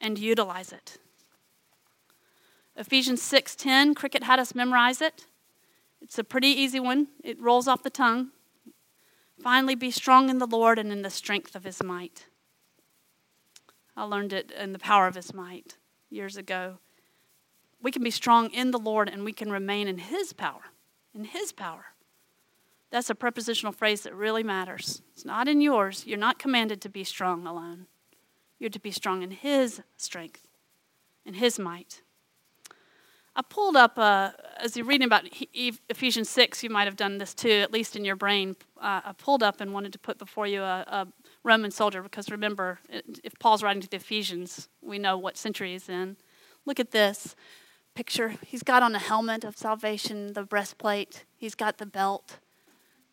[0.00, 0.96] and utilize it.
[2.74, 5.26] Ephesians 6:10, Cricket had us memorize it.
[6.00, 7.08] It's a pretty easy one.
[7.22, 8.30] It rolls off the tongue.
[9.42, 12.26] Finally, be strong in the Lord and in the strength of his might.
[13.94, 15.76] I learned it in the power of his might
[16.08, 16.78] years ago.
[17.82, 20.62] We can be strong in the Lord and we can remain in his power.
[21.14, 21.86] In his power.
[22.90, 25.02] That's a prepositional phrase that really matters.
[25.12, 26.06] It's not in yours.
[26.06, 27.86] You're not commanded to be strong alone.
[28.58, 30.46] You're to be strong in his strength,
[31.24, 32.02] in his might.
[33.34, 37.32] I pulled up, uh, as you're reading about Ephesians 6, you might have done this
[37.32, 38.56] too, at least in your brain.
[38.78, 41.08] Uh, I pulled up and wanted to put before you a, a,
[41.44, 42.78] Roman soldier because remember,
[43.24, 46.16] if Paul's writing to the Ephesians, we know what century he's in.
[46.66, 47.34] Look at this
[47.94, 48.34] picture.
[48.46, 52.38] He's got on a helmet of salvation, the breastplate, he's got the belt,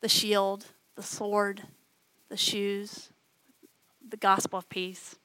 [0.02, 1.64] the shield, the sword,
[2.30, 3.10] the shoes,
[4.08, 5.16] the gospel of peace.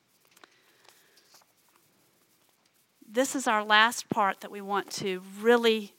[3.15, 5.95] this is our last part that we want to really,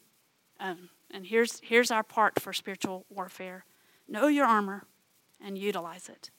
[0.60, 3.66] um, and here's, here's our part for spiritual warfare
[4.08, 4.84] know your armor
[5.44, 6.30] and utilize it.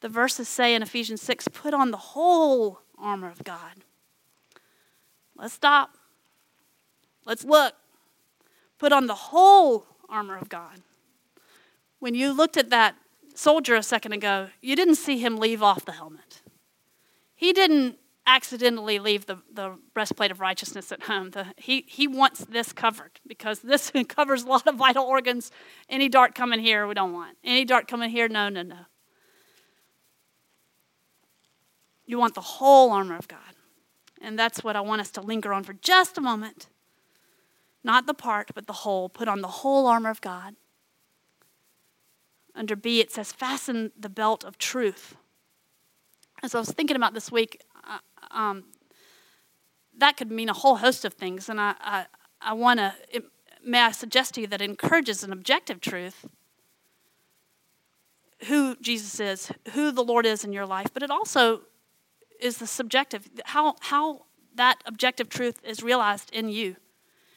[0.00, 3.84] The verses say in Ephesians 6 put on the whole armor of God.
[5.34, 5.96] Let's stop.
[7.24, 7.74] Let's look.
[8.78, 10.82] Put on the whole armor of God.
[11.98, 12.96] When you looked at that
[13.34, 16.42] soldier a second ago, you didn't see him leave off the helmet.
[17.34, 21.30] He didn't accidentally leave the, the breastplate of righteousness at home.
[21.30, 25.50] The, he, he wants this covered because this covers a lot of vital organs.
[25.88, 27.36] Any dart coming here, we don't want.
[27.42, 28.78] Any dart coming here, no, no, no.
[32.04, 33.38] You want the whole armor of God.
[34.20, 36.68] And that's what I want us to linger on for just a moment.
[37.84, 39.08] Not the part, but the whole.
[39.08, 40.54] Put on the whole armor of God.
[42.54, 45.16] Under B, it says, fasten the belt of truth.
[46.42, 47.62] As I was thinking about this week,
[48.30, 48.64] um,
[49.96, 51.48] that could mean a whole host of things.
[51.48, 52.06] And I, I,
[52.40, 52.94] I want to,
[53.64, 56.26] may I suggest to you that it encourages an objective truth
[58.46, 61.62] who Jesus is, who the Lord is in your life, but it also
[62.40, 64.22] is the subjective, how, how
[64.54, 66.76] that objective truth is realized in you.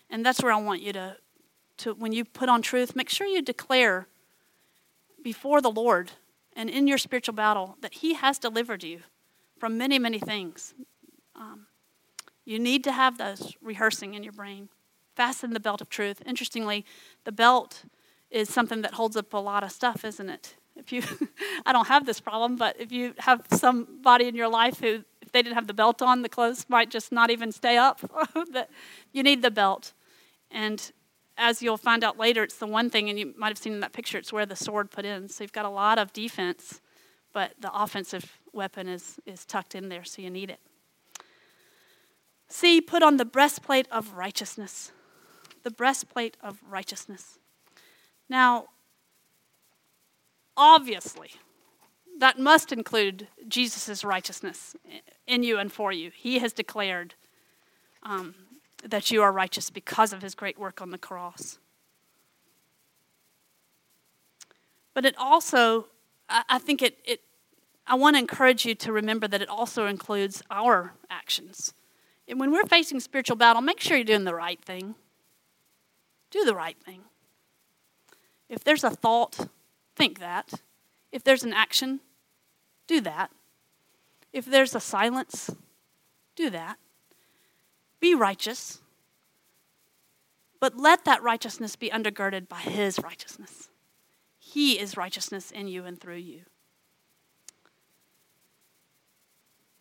[0.09, 1.17] And that's where I want you to,
[1.77, 4.07] to, when you put on truth, make sure you declare
[5.23, 6.11] before the Lord
[6.55, 9.01] and in your spiritual battle that He has delivered you
[9.57, 10.73] from many, many things.
[11.35, 11.67] Um,
[12.45, 14.69] you need to have those rehearsing in your brain.
[15.15, 16.21] Fasten the belt of truth.
[16.25, 16.85] Interestingly,
[17.23, 17.83] the belt
[18.29, 20.55] is something that holds up a lot of stuff, isn't it?
[20.75, 21.01] If you,
[21.65, 25.31] I don't have this problem, but if you have somebody in your life who, if
[25.31, 28.01] they didn't have the belt on, the clothes might just not even stay up.
[29.13, 29.93] you need the belt,
[30.55, 30.91] and
[31.37, 33.81] as you'll find out later, it's the one thing, and you might have seen in
[33.81, 35.27] that picture, it's where the sword put in.
[35.27, 36.79] So you've got a lot of defense,
[37.33, 40.59] but the offensive weapon is, is tucked in there, so you need it.
[42.47, 44.93] See, put on the breastplate of righteousness.
[45.63, 47.37] The breastplate of righteousness.
[48.29, 48.67] Now,
[50.55, 51.31] obviously,
[52.17, 54.73] that must include Jesus' righteousness
[55.27, 56.11] in you and for you.
[56.15, 57.15] He has declared
[58.03, 58.35] um,
[58.83, 61.59] that you are righteous because of his great work on the cross.
[64.93, 65.87] But it also,
[66.29, 67.21] I think it, it
[67.85, 71.73] I want to encourage you to remember that it also includes our actions.
[72.27, 74.95] And when we're facing spiritual battle, make sure you're doing the right thing.
[76.31, 77.01] Do the right thing.
[78.49, 79.47] If there's a thought,
[79.95, 80.53] think that.
[81.11, 81.99] If there's an action,
[82.87, 83.31] do that.
[84.33, 85.51] If there's a silence,
[86.35, 86.77] do that.
[88.05, 88.81] Be righteous,
[90.59, 93.69] but let that righteousness be undergirded by His righteousness.
[94.37, 96.41] He is righteousness in you and through you.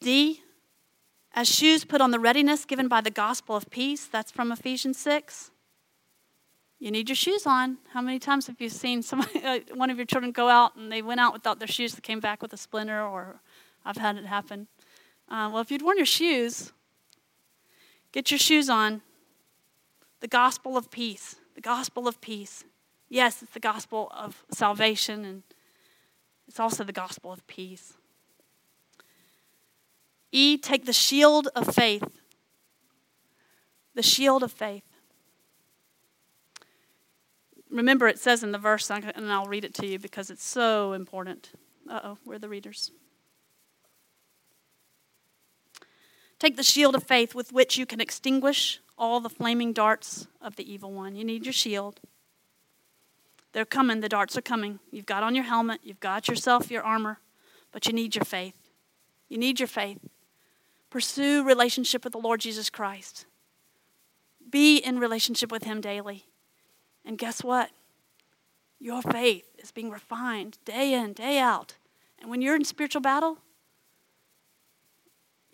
[0.00, 0.40] D,
[1.34, 4.06] as shoes put on the readiness given by the gospel of peace.
[4.06, 5.50] That's from Ephesians 6.
[6.78, 7.76] You need your shoes on.
[7.92, 10.90] How many times have you seen somebody, uh, one of your children go out and
[10.90, 13.42] they went out without their shoes, they came back with a splinter, or
[13.84, 14.68] I've had it happen.
[15.28, 16.72] Uh, well, if you'd worn your shoes,
[18.14, 19.03] Get your shoes on.
[20.20, 21.35] The gospel of peace.
[21.57, 22.62] The gospel of peace.
[23.09, 25.42] Yes, it's the gospel of salvation, and
[26.46, 27.94] it's also the gospel of peace.
[30.31, 32.05] E, take the shield of faith.
[33.96, 34.85] The shield of faith.
[37.68, 40.92] Remember, it says in the verse, and I'll read it to you because it's so
[40.92, 41.50] important.
[41.90, 42.92] Uh oh, we're the readers.
[46.38, 50.56] Take the shield of faith with which you can extinguish all the flaming darts of
[50.56, 51.16] the evil one.
[51.16, 52.00] You need your shield.
[53.52, 54.80] They're coming, the darts are coming.
[54.90, 57.20] You've got on your helmet, you've got yourself your armor,
[57.72, 58.56] but you need your faith.
[59.28, 59.98] You need your faith.
[60.90, 63.26] Pursue relationship with the Lord Jesus Christ.
[64.48, 66.24] Be in relationship with him daily.
[67.04, 67.70] And guess what?
[68.78, 71.74] Your faith is being refined day in, day out.
[72.20, 73.38] And when you're in spiritual battle,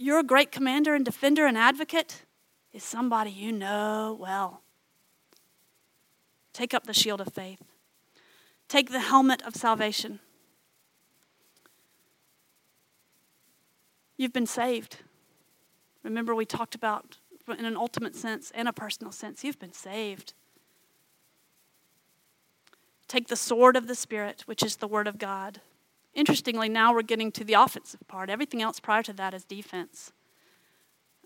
[0.00, 2.24] your great commander and defender and advocate
[2.72, 4.62] is somebody you know well.
[6.54, 7.60] Take up the shield of faith,
[8.66, 10.20] take the helmet of salvation.
[14.16, 14.98] You've been saved.
[16.02, 19.44] Remember, we talked about in an ultimate sense and a personal sense.
[19.44, 20.34] You've been saved.
[23.08, 25.60] Take the sword of the Spirit, which is the Word of God.
[26.14, 28.31] Interestingly, now we're getting to the offensive part.
[28.31, 30.12] Everything else prior to that is defense.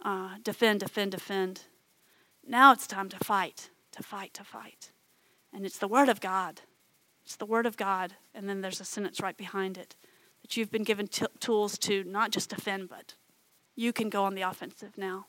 [0.02, 1.62] Uh, defend, defend, defend.
[2.46, 4.90] Now it's time to fight, to fight, to fight.
[5.52, 6.60] And it's the Word of God.
[7.24, 8.14] It's the Word of God.
[8.34, 9.96] And then there's a sentence right behind it
[10.42, 13.14] that you've been given t- tools to not just defend, but
[13.74, 15.26] you can go on the offensive now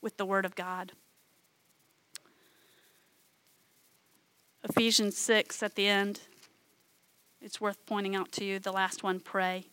[0.00, 0.92] with the Word of God.
[4.64, 6.20] Ephesians 6 at the end
[7.42, 8.58] it's worth pointing out to you.
[8.58, 9.66] The last one, pray.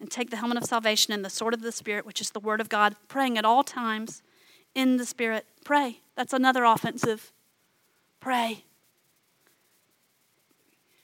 [0.00, 2.40] And take the helmet of salvation and the sword of the Spirit, which is the
[2.40, 4.22] Word of God, praying at all times
[4.74, 5.44] in the Spirit.
[5.64, 6.00] Pray.
[6.16, 7.32] That's another offensive.
[8.18, 8.64] Pray.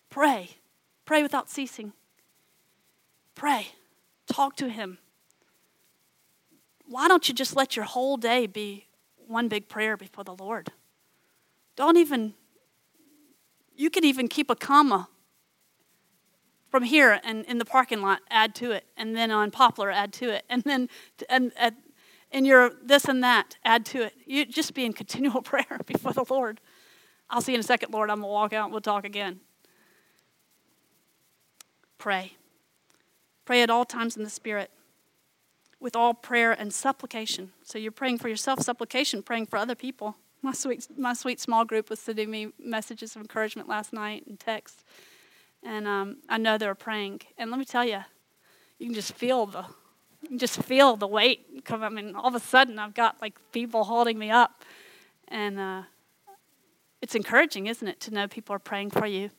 [0.08, 0.50] Pray.
[1.04, 1.92] Pray without ceasing.
[3.34, 3.68] Pray.
[4.26, 4.98] Talk to Him.
[6.88, 8.86] Why don't you just let your whole day be
[9.26, 10.70] one big prayer before the Lord?
[11.74, 12.32] Don't even,
[13.76, 15.08] you can even keep a comma
[16.76, 20.12] from here and in the parking lot, add to it, and then on Poplar, add
[20.12, 20.90] to it, and then
[21.30, 21.74] and, and
[22.30, 24.12] in your this and that, add to it.
[24.26, 26.60] You just be in continual prayer before the Lord.
[27.30, 28.10] I'll see you in a second, Lord.
[28.10, 29.40] I'm gonna walk out and we'll talk again.
[31.96, 32.34] Pray.
[33.46, 34.70] Pray at all times in the Spirit
[35.80, 37.52] with all prayer and supplication.
[37.62, 40.18] So you're praying for yourself, supplication, praying for other people.
[40.42, 44.38] My sweet, my sweet small group was sending me messages of encouragement last night and
[44.38, 44.84] texts
[45.66, 47.22] and um, I know they were praying.
[47.36, 47.98] And let me tell you,
[48.78, 49.64] you can just feel the,
[50.36, 51.82] just feel the weight come.
[51.82, 54.62] I mean, all of a sudden, I've got like people holding me up,
[55.28, 55.82] and uh,
[57.02, 59.30] it's encouraging, isn't it, to know people are praying for you.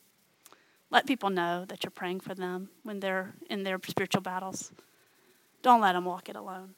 [0.92, 4.72] Let people know that you're praying for them when they're in their spiritual battles.
[5.62, 6.76] Don't let them walk it alone.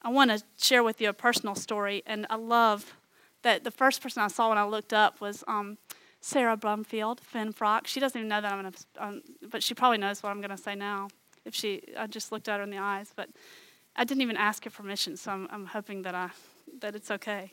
[0.00, 2.96] I want to share with you a personal story, and I love
[3.42, 5.78] that the first person I saw when I looked up was um,
[6.20, 7.86] Sarah Brumfield, Finfrock.
[7.86, 10.40] She doesn't even know that I'm going to, um, but she probably knows what I'm
[10.40, 11.08] going to say now.
[11.44, 13.28] If she, I just looked at her in the eyes, but
[13.96, 16.30] I didn't even ask her permission, so I'm, I'm hoping that I,
[16.80, 17.52] that it's okay.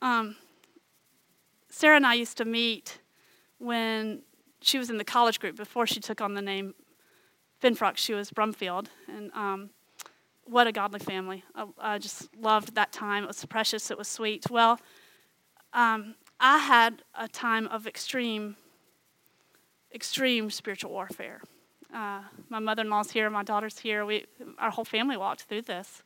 [0.00, 0.36] Um,
[1.68, 2.98] Sarah and I used to meet
[3.58, 4.22] when
[4.60, 6.74] she was in the college group before she took on the name
[7.62, 7.96] Finfrock.
[7.96, 9.70] She was Brumfield, and um,
[10.52, 11.42] what a godly family.
[11.54, 13.24] I, I, just loved that time.
[13.24, 13.90] It was precious.
[13.90, 14.50] It was sweet.
[14.50, 14.78] Well,
[15.72, 18.56] um, I had a time of extreme,
[19.94, 21.40] extreme spiritual warfare.
[21.92, 23.30] Uh, my mother-in-law's here.
[23.30, 24.04] My daughter's here.
[24.04, 24.26] We,
[24.58, 26.02] our whole family walked through this.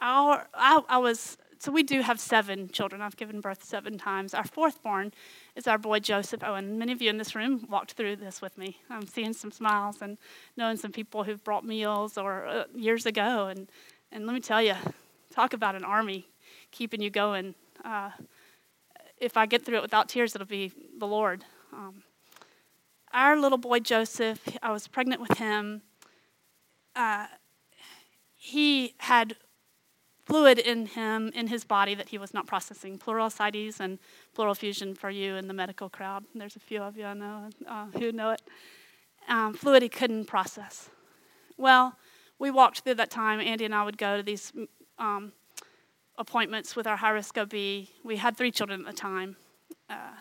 [0.00, 3.02] Our, I, I was so we do have seven children.
[3.02, 4.32] I've given birth seven times.
[4.32, 5.12] Our fourth born
[5.54, 6.78] is our boy Joseph Owen.
[6.78, 8.78] Many of you in this room walked through this with me.
[8.88, 10.16] I'm seeing some smiles and
[10.56, 13.48] knowing some people who've brought meals or uh, years ago.
[13.48, 13.68] And,
[14.10, 14.72] and let me tell you,
[15.28, 16.26] talk about an army
[16.70, 17.54] keeping you going.
[17.84, 18.08] Uh,
[19.18, 21.44] if I get through it without tears, it'll be the Lord.
[21.74, 22.02] Um,
[23.12, 25.82] our little boy Joseph, I was pregnant with him.
[26.96, 27.26] Uh,
[28.34, 29.36] he had
[30.30, 32.98] fluid in him, in his body, that he was not processing.
[32.98, 33.98] Pleural ascites and
[34.32, 36.24] pleural effusion for you in the medical crowd.
[36.36, 38.42] There's a few of you I know uh, who know it.
[39.28, 40.88] Um, fluid he couldn't process.
[41.56, 41.96] Well,
[42.38, 43.40] we walked through that time.
[43.40, 44.52] Andy and I would go to these
[45.00, 45.32] um,
[46.16, 47.52] appointments with our high risk OB.
[47.52, 49.36] We had three children at the time.
[49.88, 50.14] Uh,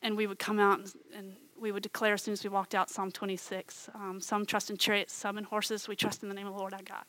[0.00, 2.74] and we would come out and, and, we would declare as soon as we walked
[2.74, 3.88] out Psalm 26.
[3.94, 5.86] Um, some trust in chariots, some in horses.
[5.86, 7.04] We trust in the name of the Lord our God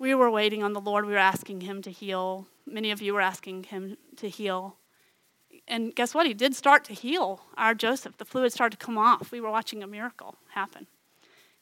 [0.00, 1.04] we were waiting on the Lord.
[1.04, 2.48] We were asking Him to heal.
[2.66, 4.76] Many of you were asking Him to heal.
[5.68, 6.26] And guess what?
[6.26, 8.16] He did start to heal our Joseph.
[8.16, 9.30] The fluid started to come off.
[9.30, 10.86] We were watching a miracle happen.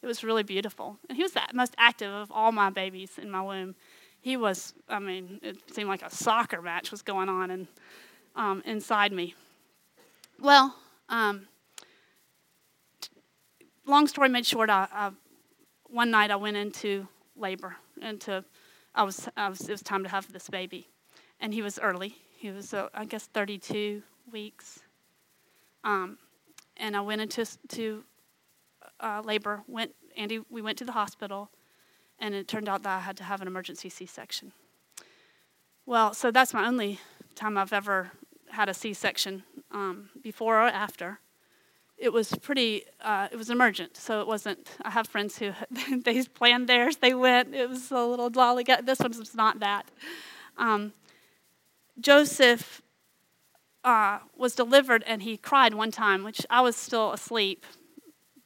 [0.00, 0.98] It was really beautiful.
[1.08, 3.74] And he was the most active of all my babies in my womb.
[4.20, 7.66] He was, I mean, it seemed like a soccer match was going on and,
[8.36, 9.34] um, inside me.
[10.40, 10.76] Well,
[11.08, 11.48] um,
[13.84, 15.10] long story made short, I, I,
[15.90, 17.08] one night I went into
[17.38, 18.44] labor and to
[18.94, 20.88] I was, I was it was time to have this baby,
[21.40, 22.16] and he was early.
[22.36, 24.80] He was uh, I guess 32 weeks.
[25.84, 26.18] Um,
[26.76, 28.04] and I went into to
[29.00, 29.62] uh, labor.
[29.68, 30.40] Went Andy.
[30.50, 31.50] We went to the hospital,
[32.18, 34.52] and it turned out that I had to have an emergency C-section.
[35.86, 36.98] Well, so that's my only
[37.34, 38.10] time I've ever
[38.50, 41.20] had a C-section, um, before or after
[41.98, 45.52] it was pretty uh, it was emergent so it wasn't i have friends who
[46.04, 49.86] they planned theirs they went it was a little lollygag this one was not that.
[50.56, 50.92] Um,
[52.00, 52.82] joseph
[53.84, 57.64] uh, was delivered and he cried one time which i was still asleep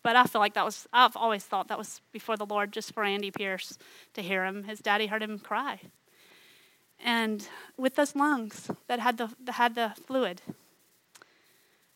[0.02, 2.92] but i feel like that was i've always thought that was before the lord just
[2.92, 3.78] for andy pierce
[4.14, 4.64] to hear him.
[4.64, 5.80] His daddy heard him cry.
[7.04, 7.46] And
[7.76, 10.40] with those lungs that had the that had the fluid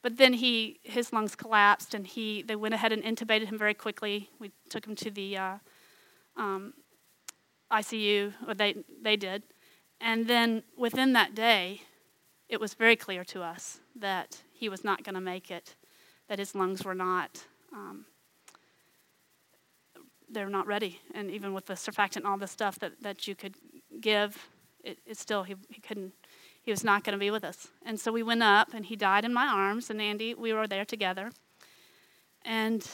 [0.06, 3.74] but then he, his lungs collapsed, and he, they went ahead and intubated him very
[3.74, 4.30] quickly.
[4.38, 5.54] We took him to the uh,
[6.36, 6.74] um,
[7.72, 9.42] ICU, or they, they did.
[10.00, 11.82] And then within that day,
[12.48, 15.74] it was very clear to us that he was not going to make it,
[16.28, 18.04] that his lungs were not, um,
[20.30, 21.00] they're not ready.
[21.16, 23.56] And even with the surfactant and all the stuff that, that you could
[24.00, 24.50] give,
[24.84, 26.12] it, it still, he, he couldn't
[26.66, 27.68] he was not going to be with us.
[27.84, 30.66] And so we went up, and he died in my arms, and Andy, we were
[30.66, 31.30] there together.
[32.44, 32.84] And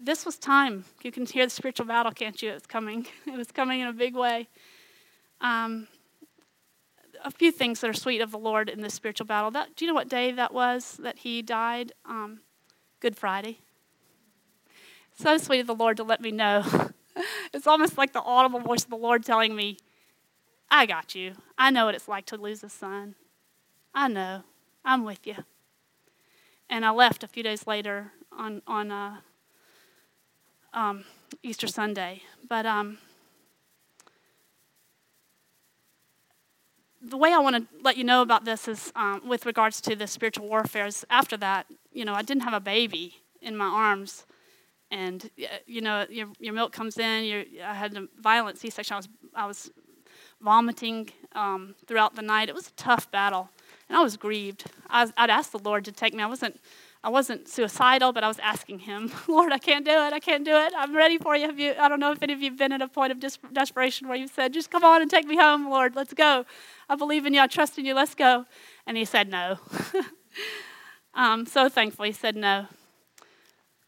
[0.00, 0.84] this was time.
[1.04, 2.50] You can hear the spiritual battle, can't you?
[2.50, 3.06] It was coming.
[3.26, 4.48] It was coming in a big way.
[5.40, 5.86] Um,
[7.24, 9.52] a few things that are sweet of the Lord in this spiritual battle.
[9.52, 11.92] That, do you know what day that was that he died?
[12.04, 12.40] Um,
[12.98, 13.58] Good Friday.
[15.16, 16.64] So sweet of the Lord to let me know.
[17.52, 19.76] it's almost like the audible voice of the Lord telling me,
[20.74, 21.34] I got you.
[21.56, 23.14] I know what it's like to lose a son.
[23.94, 24.42] I know.
[24.84, 25.36] I'm with you.
[26.68, 29.18] And I left a few days later on on uh,
[30.72, 31.04] um,
[31.44, 32.22] Easter Sunday.
[32.48, 32.98] But um,
[37.00, 39.94] the way I want to let you know about this is um, with regards to
[39.94, 40.86] the spiritual warfare.
[40.86, 44.26] Is after that, you know, I didn't have a baby in my arms,
[44.90, 45.30] and
[45.66, 47.46] you know, your your milk comes in.
[47.62, 48.92] I had a violent C-section.
[48.92, 49.70] I was I was
[50.44, 52.48] vomiting um, throughout the night.
[52.48, 53.48] It was a tough battle,
[53.88, 54.64] and I was grieved.
[54.88, 56.22] I would asked the Lord to take me.
[56.22, 56.60] I wasn't,
[57.02, 60.12] I wasn't suicidal, but I was asking Him, Lord, I can't do it.
[60.12, 60.72] I can't do it.
[60.76, 61.46] I'm ready for you.
[61.46, 61.74] Have you?
[61.78, 64.18] I don't know if any of you've been at a point of dis- desperation where
[64.18, 65.96] you said, just come on and take me home, Lord.
[65.96, 66.44] Let's go.
[66.88, 67.40] I believe in you.
[67.40, 67.94] I trust in you.
[67.94, 68.44] Let's go.
[68.86, 69.58] And He said no.
[71.14, 72.66] um, so thankful He said no.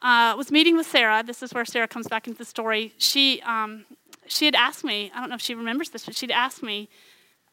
[0.03, 1.23] Uh, was meeting with Sarah.
[1.23, 2.93] This is where Sarah comes back into the story.
[2.99, 3.87] She um,
[4.29, 6.89] she had asked me, I don't know if she remembers this, but she'd asked me,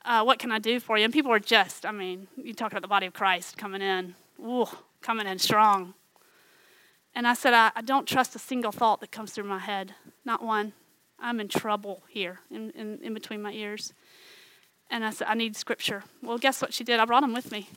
[0.05, 1.05] uh, What can I do for you?
[1.05, 4.15] And people were just, I mean, you talk about the body of Christ coming in,
[4.39, 4.67] ooh,
[5.01, 5.93] coming in strong.
[7.15, 9.93] And I said, I, I don't trust a single thought that comes through my head,
[10.25, 10.73] not one.
[11.19, 13.93] I'm in trouble here in, in, in between my ears.
[14.89, 16.03] And I said, I need scripture.
[16.21, 16.99] Well, guess what she did?
[16.99, 17.69] I brought them with me.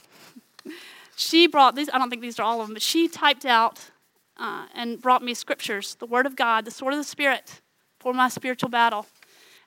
[1.17, 3.91] she brought these, I don't think these are all of them, but she typed out
[4.39, 7.61] uh, and brought me scriptures, the Word of God, the sword of the Spirit
[8.07, 9.05] for my spiritual battle.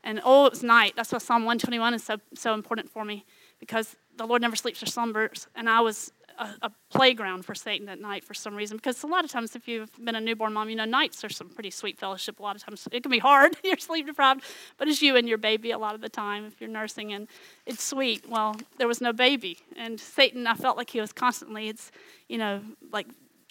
[0.02, 0.94] And oh, it was night.
[0.96, 3.26] That's why Psalm 121 is so, so important for me
[3.60, 5.48] because the Lord never sleeps or slumbers.
[5.56, 8.78] And I was a, a, playground for Satan at night for some reason.
[8.78, 11.30] Because a lot of times, if you've been a newborn mom, you know nights are
[11.30, 12.40] some pretty sweet fellowship.
[12.40, 13.58] A lot of times it can be hard.
[13.66, 14.42] you're sleep deprived,
[14.78, 17.28] but it's you and your baby a lot of the time if you're nursing, and
[17.66, 18.24] it's sweet.
[18.30, 20.48] Well, there was no baby, and Satan.
[20.48, 21.68] I felt like he was constantly.
[21.68, 21.92] It's
[22.30, 22.62] you know
[22.94, 23.08] like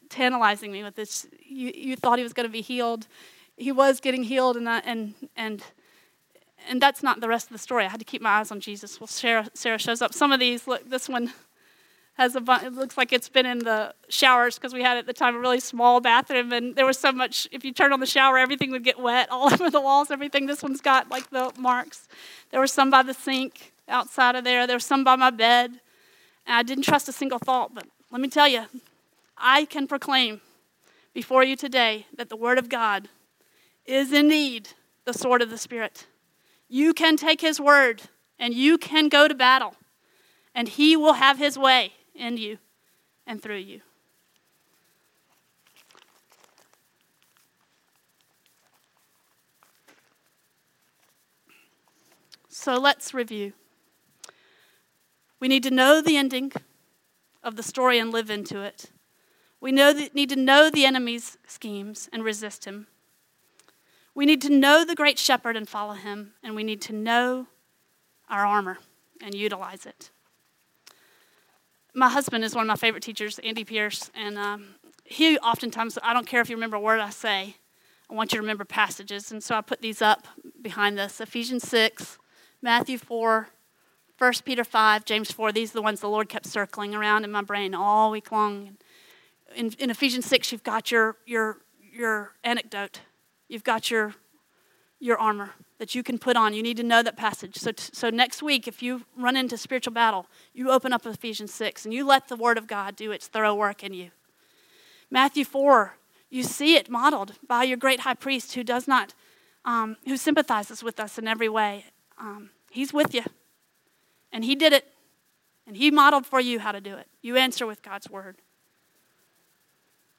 [0.09, 1.27] tantalizing me with this.
[1.47, 3.07] You you thought he was going to be healed.
[3.59, 5.63] He was getting healed, and and and
[6.69, 7.85] and that's not the rest of the story.
[7.85, 9.01] I had to keep my eyes on Jesus.
[9.01, 10.13] Well, Sarah, Sarah shows up.
[10.15, 11.33] Some of these, look, this one
[12.19, 15.13] has a it looks like it's been in the showers because we had at the
[15.13, 18.07] time a really small bathroom and there was so much if you turn on the
[18.07, 21.53] shower everything would get wet all over the walls everything this one's got like the
[21.57, 22.09] marks
[22.51, 25.71] there was some by the sink outside of there there was some by my bed
[26.45, 28.65] and i didn't trust a single thought but let me tell you
[29.37, 30.41] i can proclaim
[31.15, 33.09] before you today that the word of god
[33.89, 34.69] is indeed
[35.05, 36.07] the sword of the spirit
[36.69, 38.03] you can take his word
[38.39, 39.75] and you can go to battle
[40.55, 42.59] and he will have his way in you
[43.27, 43.81] and through you.
[52.49, 53.53] So let's review.
[55.41, 56.53] We need to know the ending
[57.43, 58.91] of the story and live into it.
[59.61, 62.89] We know that, need to know the enemy's schemes and resist him.
[64.19, 67.47] We need to know the great shepherd and follow him, and we need to know
[68.29, 68.79] our armor
[69.23, 70.11] and utilize it
[71.99, 76.13] my husband is one of my favorite teachers, Andy Pierce, and um, he oftentimes, I
[76.13, 77.57] don't care if you remember a word I say,
[78.09, 79.33] I want you to remember passages.
[79.33, 80.27] And so I put these up
[80.63, 82.19] behind this Ephesians 6,
[82.63, 83.49] Matthew 4,
[84.17, 85.53] 1 Peter 5, James 4.
[85.53, 88.77] These are the ones the Lord kept circling around in my brain all week long.
[89.55, 91.59] In, in Ephesians 6, you've got your, your,
[91.93, 93.01] your anecdote,
[93.49, 94.15] you've got your,
[95.01, 96.55] your armor that you can put on.
[96.55, 97.57] You need to know that passage.
[97.57, 101.53] So, t- so next week, if you run into spiritual battle, you open up Ephesians
[101.55, 104.11] 6 and you let the Word of God do its thorough work in you.
[105.11, 105.95] Matthew 4,
[106.31, 109.15] you see it modeled by your great high priest who does not,
[109.65, 111.87] um, who sympathizes with us in every way.
[112.19, 113.23] Um, he's with you.
[114.33, 114.93] And he did it.
[115.67, 117.07] And he modeled for you how to do it.
[117.23, 118.37] You answer with God's Word.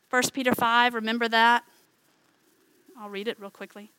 [0.09, 1.63] 1 Peter 5, remember that.
[2.99, 3.91] I'll read it real quickly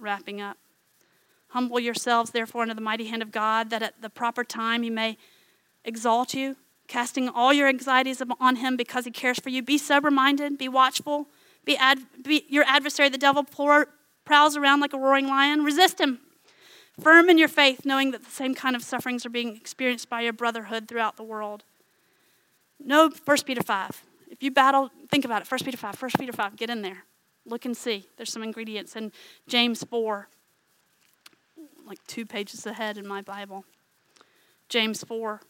[0.00, 0.56] wrapping up.
[1.48, 4.90] Humble yourselves, therefore, under the mighty hand of God, that at the proper time he
[4.90, 5.16] may
[5.84, 9.62] exalt you, casting all your anxieties on him because he cares for you.
[9.62, 11.26] Be sober minded, be watchful.
[11.64, 13.88] Be, ad, be your adversary, the devil, pour,
[14.24, 15.64] prowls around like a roaring lion.
[15.64, 16.20] Resist him.
[17.00, 20.20] Firm in your faith, knowing that the same kind of sufferings are being experienced by
[20.20, 21.64] your brotherhood throughout the world.
[22.78, 24.02] No, 1 Peter 5.
[24.30, 25.50] If you battle, think about it.
[25.50, 27.04] 1 Peter 5, 1 Peter 5, get in there.
[27.48, 28.06] Look and see.
[28.16, 29.10] There's some ingredients in
[29.46, 30.28] James 4,
[31.86, 33.64] like two pages ahead in my Bible.
[34.68, 35.40] James 4.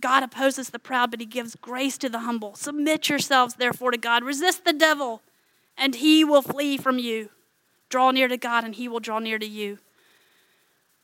[0.00, 2.54] God opposes the proud, but he gives grace to the humble.
[2.56, 4.24] Submit yourselves, therefore, to God.
[4.24, 5.22] Resist the devil,
[5.76, 7.30] and he will flee from you.
[7.88, 9.78] Draw near to God, and he will draw near to you.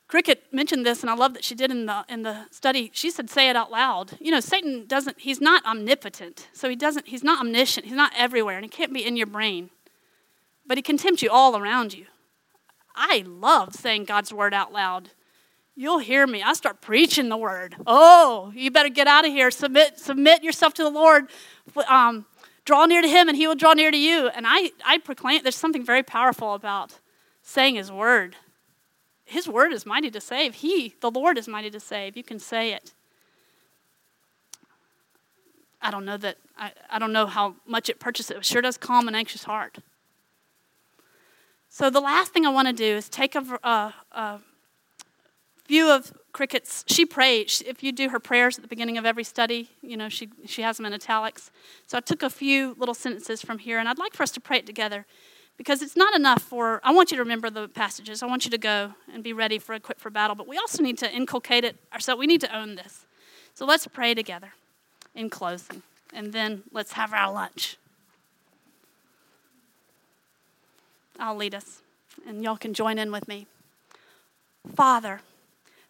[0.07, 2.91] Cricket mentioned this, and I love that she did in the in the study.
[2.93, 5.19] She said, "Say it out loud." You know, Satan doesn't.
[5.19, 7.07] He's not omnipotent, so he doesn't.
[7.07, 7.87] He's not omniscient.
[7.87, 9.71] He's not everywhere, and he can't be in your brain.
[10.67, 12.05] But he can tempt you all around you.
[12.95, 15.09] I love saying God's word out loud.
[15.75, 16.41] You'll hear me.
[16.41, 17.75] I start preaching the word.
[17.85, 19.51] Oh, you better get out of here.
[19.51, 21.29] Submit, submit yourself to the Lord.
[21.89, 22.25] Um,
[22.63, 24.27] draw near to Him, and He will draw near to you.
[24.29, 25.41] And I, I proclaim.
[25.43, 26.99] There's something very powerful about
[27.41, 28.37] saying His word
[29.25, 30.55] his word is mighty to save.
[30.55, 32.15] He, the Lord, is mighty to save.
[32.15, 32.93] You can say it.
[35.81, 38.37] I don't know that, I, I don't know how much it purchases.
[38.37, 39.77] It sure does calm an anxious heart.
[41.69, 44.39] So the last thing I want to do is take a, a, a
[45.67, 46.85] view of Cricket's.
[46.87, 47.63] She prays.
[47.65, 50.61] If you do her prayers at the beginning of every study, you know, she, she
[50.61, 51.51] has them in italics.
[51.87, 54.39] So I took a few little sentences from here, and I'd like for us to
[54.39, 55.05] pray it together
[55.57, 58.21] because it's not enough for i want you to remember the passages.
[58.21, 60.81] I want you to go and be ready for equipped for battle but we also
[60.83, 62.19] need to inculcate it ourselves.
[62.19, 63.05] We need to own this.
[63.53, 64.53] So let's pray together
[65.13, 65.83] in closing
[66.13, 67.77] and then let's have our lunch.
[71.19, 71.81] I'll lead us
[72.27, 73.47] and y'all can join in with me.
[74.75, 75.21] Father,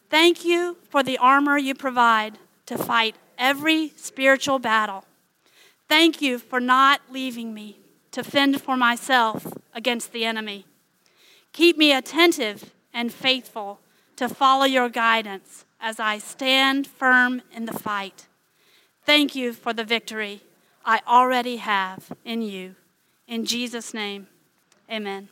[0.09, 5.05] thank you for the armor you provide to fight every spiritual battle.
[5.88, 7.78] Thank you for not leaving me
[8.16, 10.66] to fend for myself against the enemy.
[11.51, 13.82] Keep me attentive and faithful
[14.16, 18.28] to follow your guidance as I stand firm in the fight.
[19.05, 20.39] Thank you for the victory
[20.86, 22.76] I already have in you.
[23.28, 24.28] In Jesus' name,
[24.89, 25.28] amen.